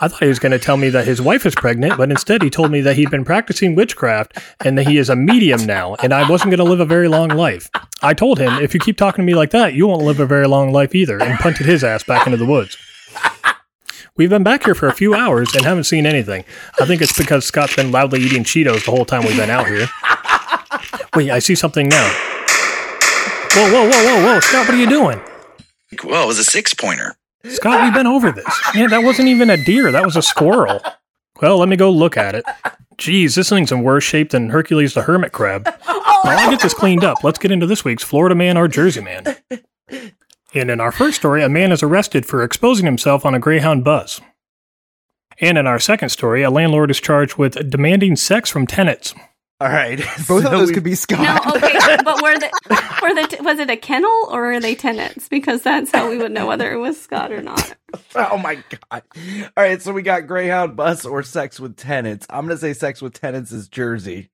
[0.00, 2.40] I thought he was going to tell me that his wife is pregnant, but instead
[2.42, 5.96] he told me that he'd been practicing witchcraft and that he is a medium now,
[5.96, 7.68] and I wasn't going to live a very long life.
[8.00, 10.26] I told him, if you keep talking to me like that, you won't live a
[10.26, 12.76] very long life either, and punted his ass back into the woods.
[14.16, 16.44] We've been back here for a few hours and haven't seen anything.
[16.80, 19.66] I think it's because Scott's been loudly eating Cheetos the whole time we've been out
[19.66, 19.88] here.
[21.14, 22.08] Wait, I see something now.
[23.52, 24.40] Whoa, whoa, whoa, whoa, whoa.
[24.40, 25.20] Scott, what are you doing?
[26.04, 27.16] Well, it was a six pointer.
[27.44, 28.60] Scott, we've been over this.
[28.74, 29.92] Man, that wasn't even a deer.
[29.92, 30.80] That was a squirrel.
[31.40, 32.44] Well, let me go look at it.
[32.96, 35.72] Geez, this thing's in worse shape than Hercules the hermit crab.
[35.86, 38.66] Oh, While I get this cleaned up, let's get into this week's Florida Man or
[38.66, 39.36] Jersey Man.
[40.54, 43.84] And in our first story, a man is arrested for exposing himself on a Greyhound
[43.84, 44.20] bus.
[45.40, 49.14] And in our second story, a landlord is charged with demanding sex from tenants.
[49.60, 49.98] All right.
[50.16, 51.20] both so of those we- could be Scott.
[51.20, 52.50] No, okay, but were the
[53.02, 55.28] were the was it a kennel or are they tenants?
[55.28, 57.74] Because that's how we would know whether it was Scott or not.
[58.14, 58.56] Oh my
[58.90, 59.02] god!
[59.56, 62.26] All right, so we got Greyhound bus or sex with tenants.
[62.28, 64.30] I'm gonna say sex with tenants is Jersey,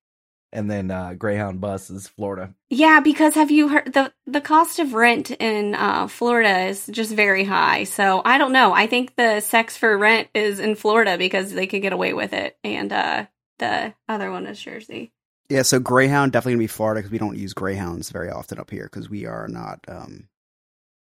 [0.53, 2.53] and then uh, Greyhound bus is Florida.
[2.69, 7.13] Yeah, because have you heard the the cost of rent in uh, Florida is just
[7.13, 7.85] very high.
[7.85, 8.73] So I don't know.
[8.73, 12.33] I think the sex for rent is in Florida because they could get away with
[12.33, 13.27] it, and uh,
[13.59, 15.13] the other one is Jersey.
[15.49, 18.71] Yeah, so Greyhound definitely gonna be Florida because we don't use Greyhounds very often up
[18.71, 20.29] here because we are not um,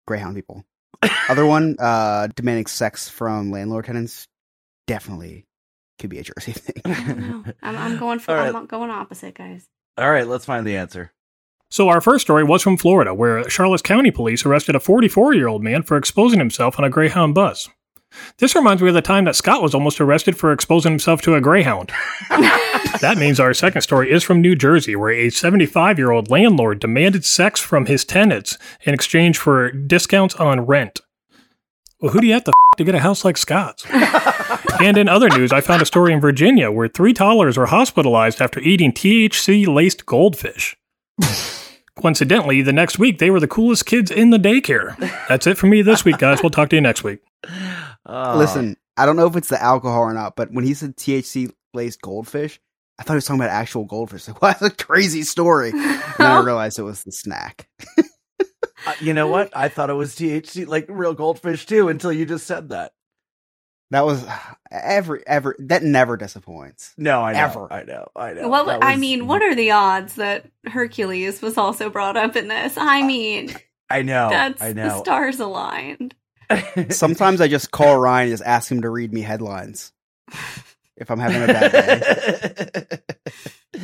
[0.07, 0.65] Greyhound people.
[1.29, 4.27] Other one, uh, demanding sex from landlord tenants,
[4.87, 5.47] definitely
[5.99, 6.83] could be a Jersey thing.
[6.85, 7.45] I don't know.
[7.63, 8.55] I'm, I'm going for All right.
[8.55, 9.69] I'm going opposite, guys.
[9.97, 11.13] All right, let's find the answer.
[11.71, 15.49] So, our first story was from Florida, where Charlotte County police arrested a 44 year
[15.49, 17.69] old man for exposing himself on a Greyhound bus.
[18.39, 21.35] This reminds me of the time that Scott was almost arrested for exposing himself to
[21.35, 21.91] a Greyhound.
[22.31, 26.81] that means our second story is from New Jersey, where a 75 year old landlord
[26.81, 31.01] demanded sex from his tenants in exchange for discounts on rent.
[32.01, 33.85] Well, who do you have to f- to get a house like Scott's?
[34.81, 38.41] and in other news, I found a story in Virginia where three toddlers were hospitalized
[38.41, 40.77] after eating THC laced goldfish.
[41.97, 44.97] Coincidentally, the next week they were the coolest kids in the daycare.
[45.29, 46.41] That's it for me this week, guys.
[46.43, 47.19] We'll talk to you next week.
[48.07, 50.97] Uh, Listen, I don't know if it's the alcohol or not, but when he said
[50.97, 52.61] THC laced goldfish,
[52.99, 54.27] I thought he was talking about actual goldfish.
[54.41, 55.71] Like, what a crazy story.
[55.71, 57.69] And then I realized it was the snack.
[58.87, 59.51] Uh, you know what?
[59.57, 62.93] I thought it was THC, like real goldfish too, until you just said that.
[63.91, 64.25] That was
[64.71, 66.95] every ever that never disappoints.
[66.97, 67.39] No, I know.
[67.41, 67.73] Ever.
[67.73, 68.09] I know.
[68.15, 68.49] I know.
[68.49, 72.49] Well, That I mean, what are the odds that Hercules was also brought up in
[72.49, 72.75] this?
[72.77, 73.55] I mean,
[73.91, 74.29] I know.
[74.31, 74.89] that's I know.
[74.89, 76.15] the stars aligned.
[76.91, 79.93] Sometimes I just call Ryan and just ask him to read me headlines
[80.97, 82.99] if I'm having a bad day.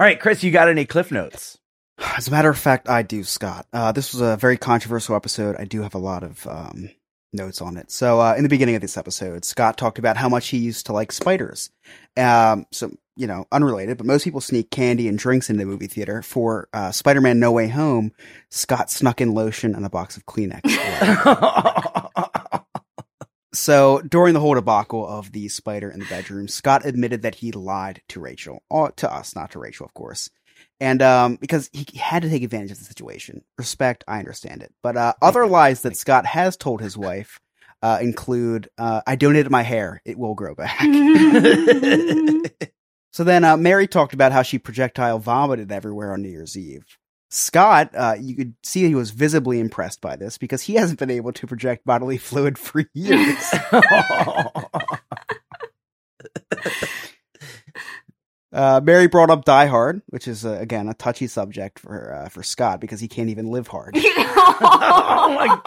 [0.00, 1.58] All right, Chris, you got any cliff notes?
[1.98, 3.66] As a matter of fact, I do, Scott.
[3.72, 5.56] Uh, this was a very controversial episode.
[5.56, 6.90] I do have a lot of um,
[7.32, 7.90] notes on it.
[7.90, 10.86] So, uh, in the beginning of this episode, Scott talked about how much he used
[10.86, 11.70] to like spiders.
[12.16, 15.86] Um, so, you know, unrelated, but most people sneak candy and drinks into the movie
[15.86, 16.22] theater.
[16.22, 18.12] For uh, Spider Man No Way Home,
[18.50, 20.62] Scott snuck in lotion and a box of Kleenex.
[23.54, 27.52] So during the whole debacle of the spider in the bedroom, Scott admitted that he
[27.52, 30.28] lied to Rachel, or to us, not to Rachel, of course.
[30.80, 33.44] And um, because he had to take advantage of the situation.
[33.56, 34.74] Respect, I understand it.
[34.82, 37.38] But uh, other lies that Scott has told his wife
[37.80, 40.80] uh, include, uh, "I donated my hair; it will grow back."
[43.14, 46.98] so then uh, Mary talked about how she projectile vomited everywhere on New Year's Eve.
[47.30, 51.12] Scott, uh, you could see he was visibly impressed by this because he hasn't been
[51.12, 53.54] able to project bodily fluid for years.
[58.52, 62.28] Uh, Mary brought up Die Hard, which is uh, again a touchy subject for uh,
[62.28, 63.96] for Scott because he can't even live hard.
[63.98, 65.60] oh my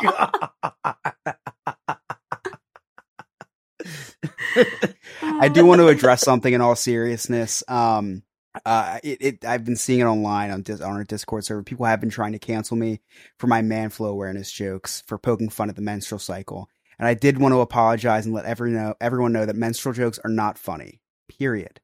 [4.56, 4.94] god!
[5.40, 7.64] I do want to address something in all seriousness.
[7.68, 8.24] Um,
[8.66, 11.64] uh, it, it I've been seeing it online on dis- on our Discord server.
[11.64, 13.02] People have been trying to cancel me
[13.38, 17.14] for my man flow awareness jokes for poking fun at the menstrual cycle, and I
[17.14, 20.58] did want to apologize and let every know everyone know that menstrual jokes are not
[20.58, 21.02] funny.
[21.38, 21.80] Period.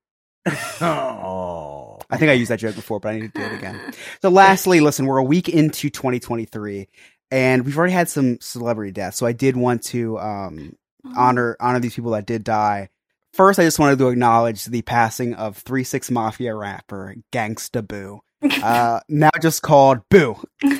[0.81, 1.99] oh.
[2.09, 3.79] I think I used that joke before, but I need to do it again.
[4.21, 6.87] So, lastly, listen, we're a week into 2023,
[7.31, 9.17] and we've already had some celebrity deaths.
[9.17, 10.75] So, I did want to um,
[11.15, 12.89] honor honor these people that did die.
[13.33, 18.19] First, I just wanted to acknowledge the passing of Three Six Mafia rapper Gangsta Boo,
[18.63, 20.35] uh, now just called Boo.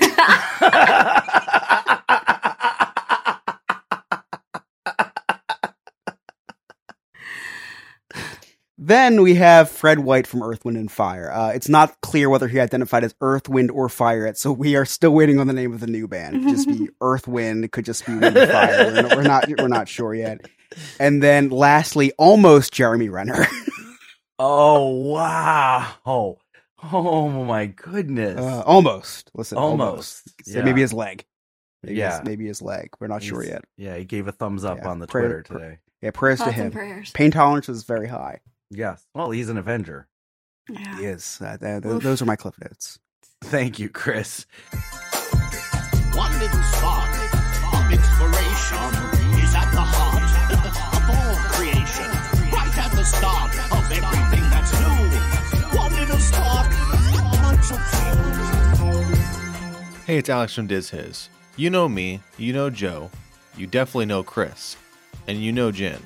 [8.86, 11.32] Then we have Fred White from Earth, Wind, and Fire.
[11.32, 14.76] Uh, it's not clear whether he identified as Earth, Wind, or Fire yet, so we
[14.76, 16.36] are still waiting on the name of the new band.
[16.36, 17.64] It could just be Earth, Wind.
[17.64, 18.92] It could just be Wind, and Fire.
[18.92, 20.42] We're not, we're not we're not sure yet.
[21.00, 23.46] And then lastly, almost Jeremy Renner.
[24.40, 25.92] Oh wow!
[26.08, 26.40] Oh,
[26.92, 28.40] oh my goodness!
[28.40, 29.30] Uh, almost.
[29.36, 29.80] Listen, Almost.
[30.28, 30.46] almost.
[30.52, 30.66] So Yeah.
[30.66, 31.24] maybe his leg.
[31.84, 32.18] Maybe Yeah.
[32.20, 32.90] his, maybe his leg.
[33.00, 33.64] We're not sure yet.
[33.78, 35.78] Yeah, he gave a thumbs up Yeah, on the prayer- Twitter today.
[36.02, 36.72] Yeah, prayers to Thoughts and him.
[36.72, 37.12] prayers.
[37.12, 38.40] Pain tolerance is very high.
[38.72, 39.06] Yes.
[39.14, 40.08] Well, he's an Avenger.
[40.68, 40.98] Yeah.
[40.98, 41.40] He is.
[41.40, 43.00] Uh, th- th- those are my cliff notes.
[43.44, 44.46] Thank you, Chris.
[46.16, 47.16] One little spark
[47.76, 49.23] of inspiration
[53.04, 55.78] the start of everything that's new.
[55.78, 56.18] One little
[60.06, 61.28] Hey, it's Alex from Diz His.
[61.58, 63.12] You know me, you know Joe,
[63.58, 64.78] you definitely know Chris,
[65.28, 66.02] and you know Jen.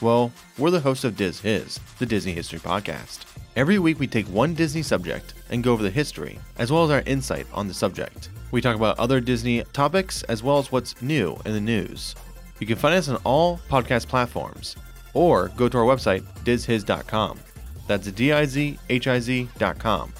[0.00, 3.24] Well, we're the hosts of Diz His, the Disney History Podcast.
[3.56, 6.90] Every week we take one Disney subject and go over the history, as well as
[6.92, 8.28] our insight on the subject.
[8.52, 12.14] We talk about other Disney topics, as well as what's new in the news.
[12.60, 14.76] You can find us on all podcast platforms,
[15.16, 17.40] or go to our website, dizhiz.com.
[17.86, 20.12] That's D-I-Z-H-I-Z.com.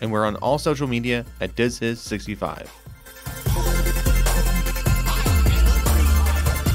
[0.00, 2.68] And we're on all social media at dizhiz65.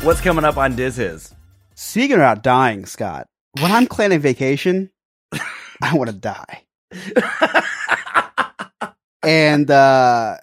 [0.04, 1.36] What's coming up on Diz His?
[1.76, 3.28] Speaking about dying, Scott,
[3.60, 4.90] when I'm planning vacation,
[5.32, 6.64] I want to die.
[9.24, 10.38] and uh,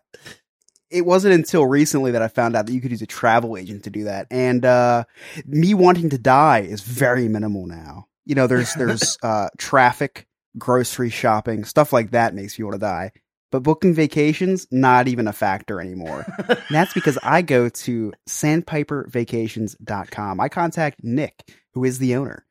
[0.90, 3.84] it wasn't until recently that I found out that you could use a travel agent
[3.84, 4.26] to do that.
[4.30, 5.04] And uh,
[5.46, 8.06] me wanting to die is very minimal now.
[8.24, 10.26] You know, there's there's uh, traffic,
[10.56, 13.12] grocery shopping, stuff like that makes me want to die.
[13.50, 16.26] But booking vacations, not even a factor anymore.
[16.48, 20.40] And that's because I go to sandpipervacations.com.
[20.40, 22.44] I contact Nick, who is the owner.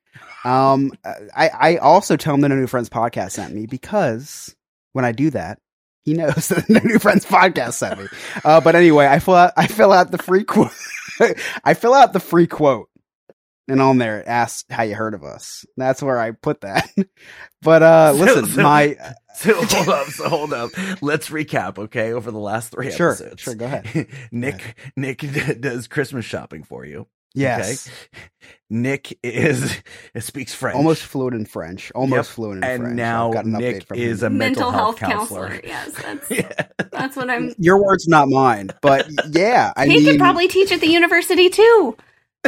[0.43, 4.55] Um, I, I also tell him that a New Friends podcast sent me because
[4.93, 5.59] when I do that,
[6.07, 8.07] he knows that the No New Friends podcast sent me.
[8.45, 10.71] Uh, but anyway, I fill out, I fill out the free quote.
[11.65, 12.89] I fill out the free quote.
[13.67, 15.65] And on there, it asks how you heard of us.
[15.75, 16.87] That's where I put that.
[17.61, 18.95] but uh, So- listen, so- my
[19.35, 20.69] So hold up, so hold up.
[21.01, 23.41] Let's recap, okay, over the last three Sure, episodes.
[23.41, 24.07] sure, go ahead.
[24.31, 27.07] Nick Nick d- does Christmas shopping for you.
[27.33, 27.89] Yes.
[28.69, 29.79] Nick is
[30.19, 30.75] speaks French.
[30.75, 31.91] Almost fluent in French.
[31.93, 32.35] Almost Yep.
[32.35, 32.95] fluent in And French.
[32.95, 34.33] now got an Nick from is him.
[34.33, 35.59] a mental, health, counselor.
[35.63, 35.91] Yes,
[36.29, 37.53] that's that's what I'm.
[37.59, 38.71] Your words, not mine.
[38.81, 41.95] But yeah, I he mean, could probably teach at the university too.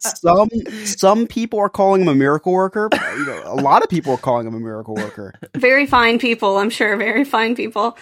[0.00, 0.48] some
[0.84, 2.88] some people are calling him a miracle worker.
[2.92, 5.34] You know, a lot of people are calling him a miracle worker.
[5.56, 6.96] Very fine people, I'm sure.
[6.96, 7.96] Very fine people.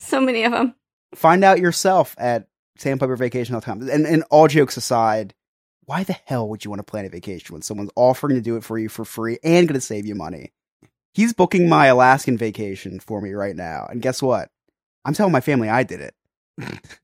[0.00, 0.74] So many of them.
[1.14, 2.46] Find out yourself at
[2.78, 3.88] sandpipervacation.com.
[3.88, 5.34] And and all jokes aside,
[5.84, 8.56] why the hell would you want to plan a vacation when someone's offering to do
[8.56, 10.52] it for you for free and going to save you money?
[11.14, 14.50] He's booking my Alaskan vacation for me right now, and guess what?
[15.04, 16.14] I'm telling my family I did it.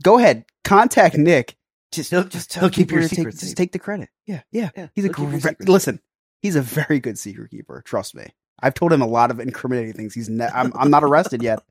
[0.03, 1.57] Go ahead, contact Nick.
[1.93, 4.09] Just He'll just tell keep your secret take, just take the credit.
[4.27, 4.71] Yeah, yeah.
[4.77, 6.01] Yeah, he's a he'll keep your gre- listen.
[6.43, 7.83] He's a very good secret keeper.
[7.85, 8.27] Trust me.
[8.61, 10.15] I've told him a lot of incriminating things.
[10.15, 11.63] He's ne- I'm I'm not arrested yet.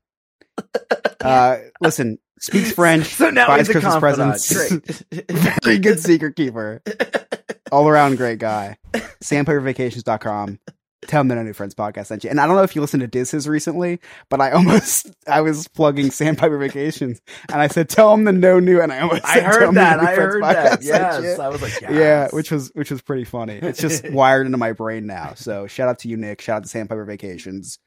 [1.24, 3.06] Uh, listen, speaks French.
[3.06, 4.42] So now buys he's a Christmas confidant.
[4.48, 5.02] presents.
[5.10, 5.30] Great.
[5.64, 6.82] very good secret keeper.
[7.72, 8.76] All around great guy.
[9.22, 10.60] Sandpipervacations.com.
[11.06, 12.30] Tell him that a new friends podcast sent you.
[12.30, 14.00] And I don't know if you listened to Diz's recently,
[14.30, 17.20] but I almost I was plugging Sandpiper Vacations
[17.50, 19.62] and I said, tell him the no new and I almost I said, "Tell heard
[19.64, 20.00] him the that.
[20.00, 20.82] New I Friends heard that.
[20.82, 21.38] Yes.
[21.38, 23.54] I was like, Yeah, which was which was pretty funny.
[23.54, 25.34] It's just wired into my brain now.
[25.34, 26.40] So shout out to you, Nick.
[26.40, 27.78] Shout out to Sandpiper Vacations.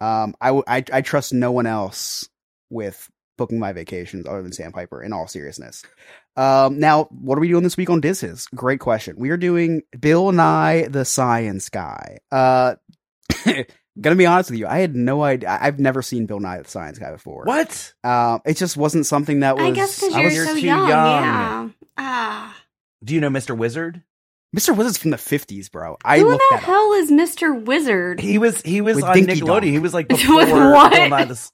[0.00, 2.28] Um, i i trust no one else
[2.74, 3.08] with
[3.38, 5.02] booking my vacations other than Sandpiper.
[5.02, 5.82] In all seriousness.
[6.36, 8.46] Um, now what are we doing this week on Disses?
[8.54, 9.16] Great question.
[9.18, 12.18] We are doing Bill Nye the Science Guy.
[12.30, 12.74] Uh,
[14.00, 15.48] gonna be honest with you, I had no idea.
[15.48, 17.44] I- I've never seen Bill Nye the Science Guy before.
[17.44, 17.92] What?
[18.04, 19.64] Um, it just wasn't something that was.
[19.64, 20.88] I guess because I you're was- so too young.
[20.88, 21.22] young.
[21.22, 21.68] Yeah.
[21.96, 22.56] Ah.
[23.04, 23.56] Do you know Mr.
[23.56, 24.02] Wizard?
[24.56, 24.76] Mr.
[24.76, 25.96] Wizard's from the fifties, bro.
[26.04, 26.64] I Who looked the that up.
[26.66, 27.60] hell is Mr.
[27.64, 28.20] Wizard?
[28.20, 29.46] He was he was With on Dinky Nickelodeon.
[29.46, 29.64] Donk.
[29.64, 30.92] He was like With before what?
[30.92, 31.50] Bill Nye the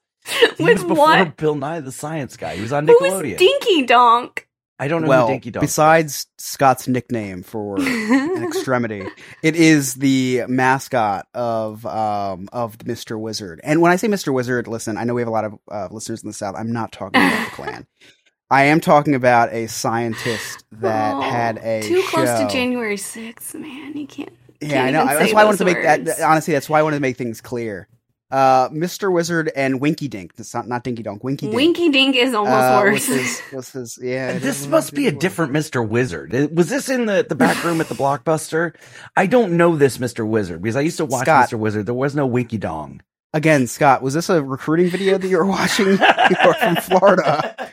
[0.56, 1.36] he With was before what?
[1.36, 2.56] Bill Nye the Science Guy.
[2.56, 3.38] He was on Who Nickelodeon.
[3.38, 4.46] Dinky Donk?
[4.78, 5.62] I don't know well, who Dinky Donk.
[5.64, 5.68] is.
[5.70, 9.04] besides Scott's nickname for an extremity,
[9.42, 13.18] it is the mascot of um of Mr.
[13.20, 13.60] Wizard.
[13.62, 14.32] And when I say Mr.
[14.32, 16.54] Wizard, listen, I know we have a lot of uh, listeners in the South.
[16.56, 17.86] I'm not talking about the Klan.
[18.52, 23.54] I am talking about a scientist that Oh, had a too close to January 6th,
[23.54, 23.96] man.
[23.96, 24.32] You can't.
[24.60, 25.04] Yeah, can't I know.
[25.04, 26.20] even That's why I wanted to make that.
[26.20, 27.86] Honestly, that's why I wanted to make things clear.
[28.30, 29.12] Uh, Mr.
[29.12, 30.32] Wizard and Winky Dink.
[30.38, 31.24] It's not not Dinky Donk.
[31.24, 31.56] Winky Dink.
[31.56, 33.08] Winky Dink is almost uh, worse.
[33.08, 34.38] Was his, was his, yeah.
[34.38, 35.86] This must be a different Mr.
[35.86, 36.32] Wizard.
[36.56, 38.74] Was this in the, the back room at the Blockbuster?
[39.16, 40.26] I don't know this Mr.
[40.26, 41.48] Wizard because I used to watch Scott.
[41.50, 41.58] Mr.
[41.58, 41.86] Wizard.
[41.86, 43.00] There was no Winky Dong.
[43.32, 45.86] Again, Scott, was this a recruiting video that you were watching?
[45.96, 47.70] You're from Florida.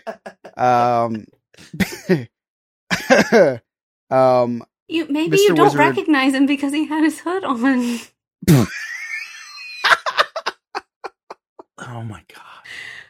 [0.56, 1.26] Um,
[4.10, 5.42] um, You maybe Mr.
[5.42, 8.00] you don't Wizard- recognize him because he had his hood on.
[11.98, 12.44] Oh my god.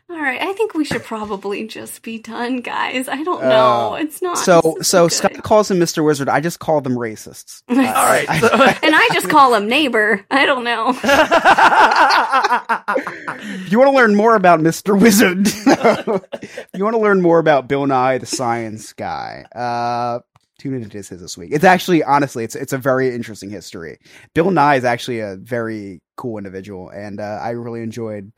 [0.09, 3.09] All right, I think we should probably just be done, guys.
[3.09, 3.95] I don't Uh, know.
[3.95, 5.13] it's not so it's so good.
[5.13, 6.01] Scott calls him Mr.
[6.05, 6.29] Wizard.
[6.29, 7.61] I just call them racists.
[7.69, 8.47] Uh, All right, so-
[8.83, 10.25] and I just call him neighbor.
[10.31, 10.93] I don't know.
[10.95, 11.03] if
[13.71, 14.97] you want to learn more about Mr.
[14.99, 20.19] Wizard, if you want to learn more about Bill Nye the Science Guy, uh,
[20.57, 21.49] tune into his this week.
[21.51, 23.99] It's actually, honestly, it's it's a very interesting history.
[24.33, 28.31] Bill Nye is actually a very cool individual, and uh, I really enjoyed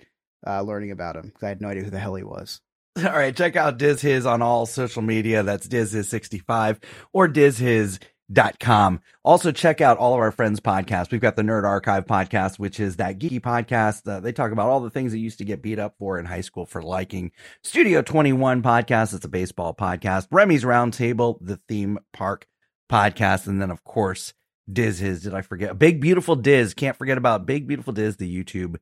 [0.46, 2.62] uh, learning about him because I had no idea who the hell he was.
[2.98, 5.44] All right, check out Diz His on all social media.
[5.44, 6.80] That's Diz His 65
[7.14, 9.00] or DizHis.com.
[9.24, 11.12] Also, check out all of our friends' podcasts.
[11.12, 14.08] We've got the Nerd Archive podcast, which is that geeky podcast.
[14.10, 16.26] Uh, they talk about all the things they used to get beat up for in
[16.26, 17.32] high school for liking.
[17.64, 19.14] Studio 21 podcast.
[19.14, 20.28] It's a baseball podcast.
[20.32, 22.48] Remy's Roundtable, the theme park
[22.92, 23.48] podcast.
[23.48, 24.34] And then, of course,
[24.72, 25.22] Diz His.
[25.22, 25.78] Did I forget?
[25.78, 26.74] Big Beautiful Diz.
[26.74, 28.78] Can't forget about Big Beautiful Diz, the YouTube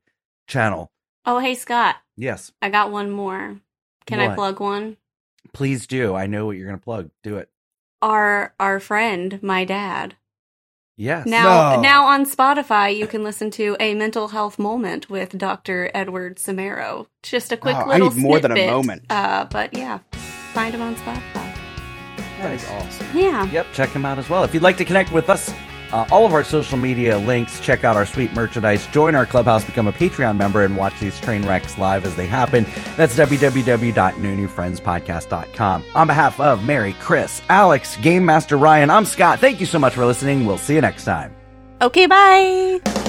[0.48, 0.90] channel.
[1.30, 3.60] Oh, hey Scott, Yes, I got one more.
[4.06, 4.96] Can I plug one?
[5.52, 6.14] please do.
[6.14, 7.10] I know what you're going to plug.
[7.22, 7.50] Do it.
[8.00, 10.16] Our our friend, my dad.
[10.96, 11.26] Yes.
[11.26, 11.82] Now, No.
[11.82, 15.90] now on Spotify, you can listen to a mental health moment with Dr.
[15.92, 17.08] Edward Samero.
[17.22, 19.02] Just a quick Oh, I need more than a moment.
[19.10, 19.98] Uh, but yeah,
[20.54, 21.54] find him on Spotify.
[22.40, 23.06] That is awesome.
[23.12, 23.44] Yeah.
[23.50, 24.44] Yep, check him out as well.
[24.44, 25.52] If you'd like to connect with us,
[25.92, 29.64] uh, all of our social media links, check out our sweet merchandise, join our clubhouse,
[29.64, 32.66] become a Patreon member, and watch these train wrecks live as they happen.
[32.96, 35.84] That's www.nonewfriendspodcast.com.
[35.94, 39.38] On behalf of Mary, Chris, Alex, Game Master Ryan, I'm Scott.
[39.38, 40.46] Thank you so much for listening.
[40.46, 41.36] We'll see you next time.
[41.80, 43.07] Okay, bye.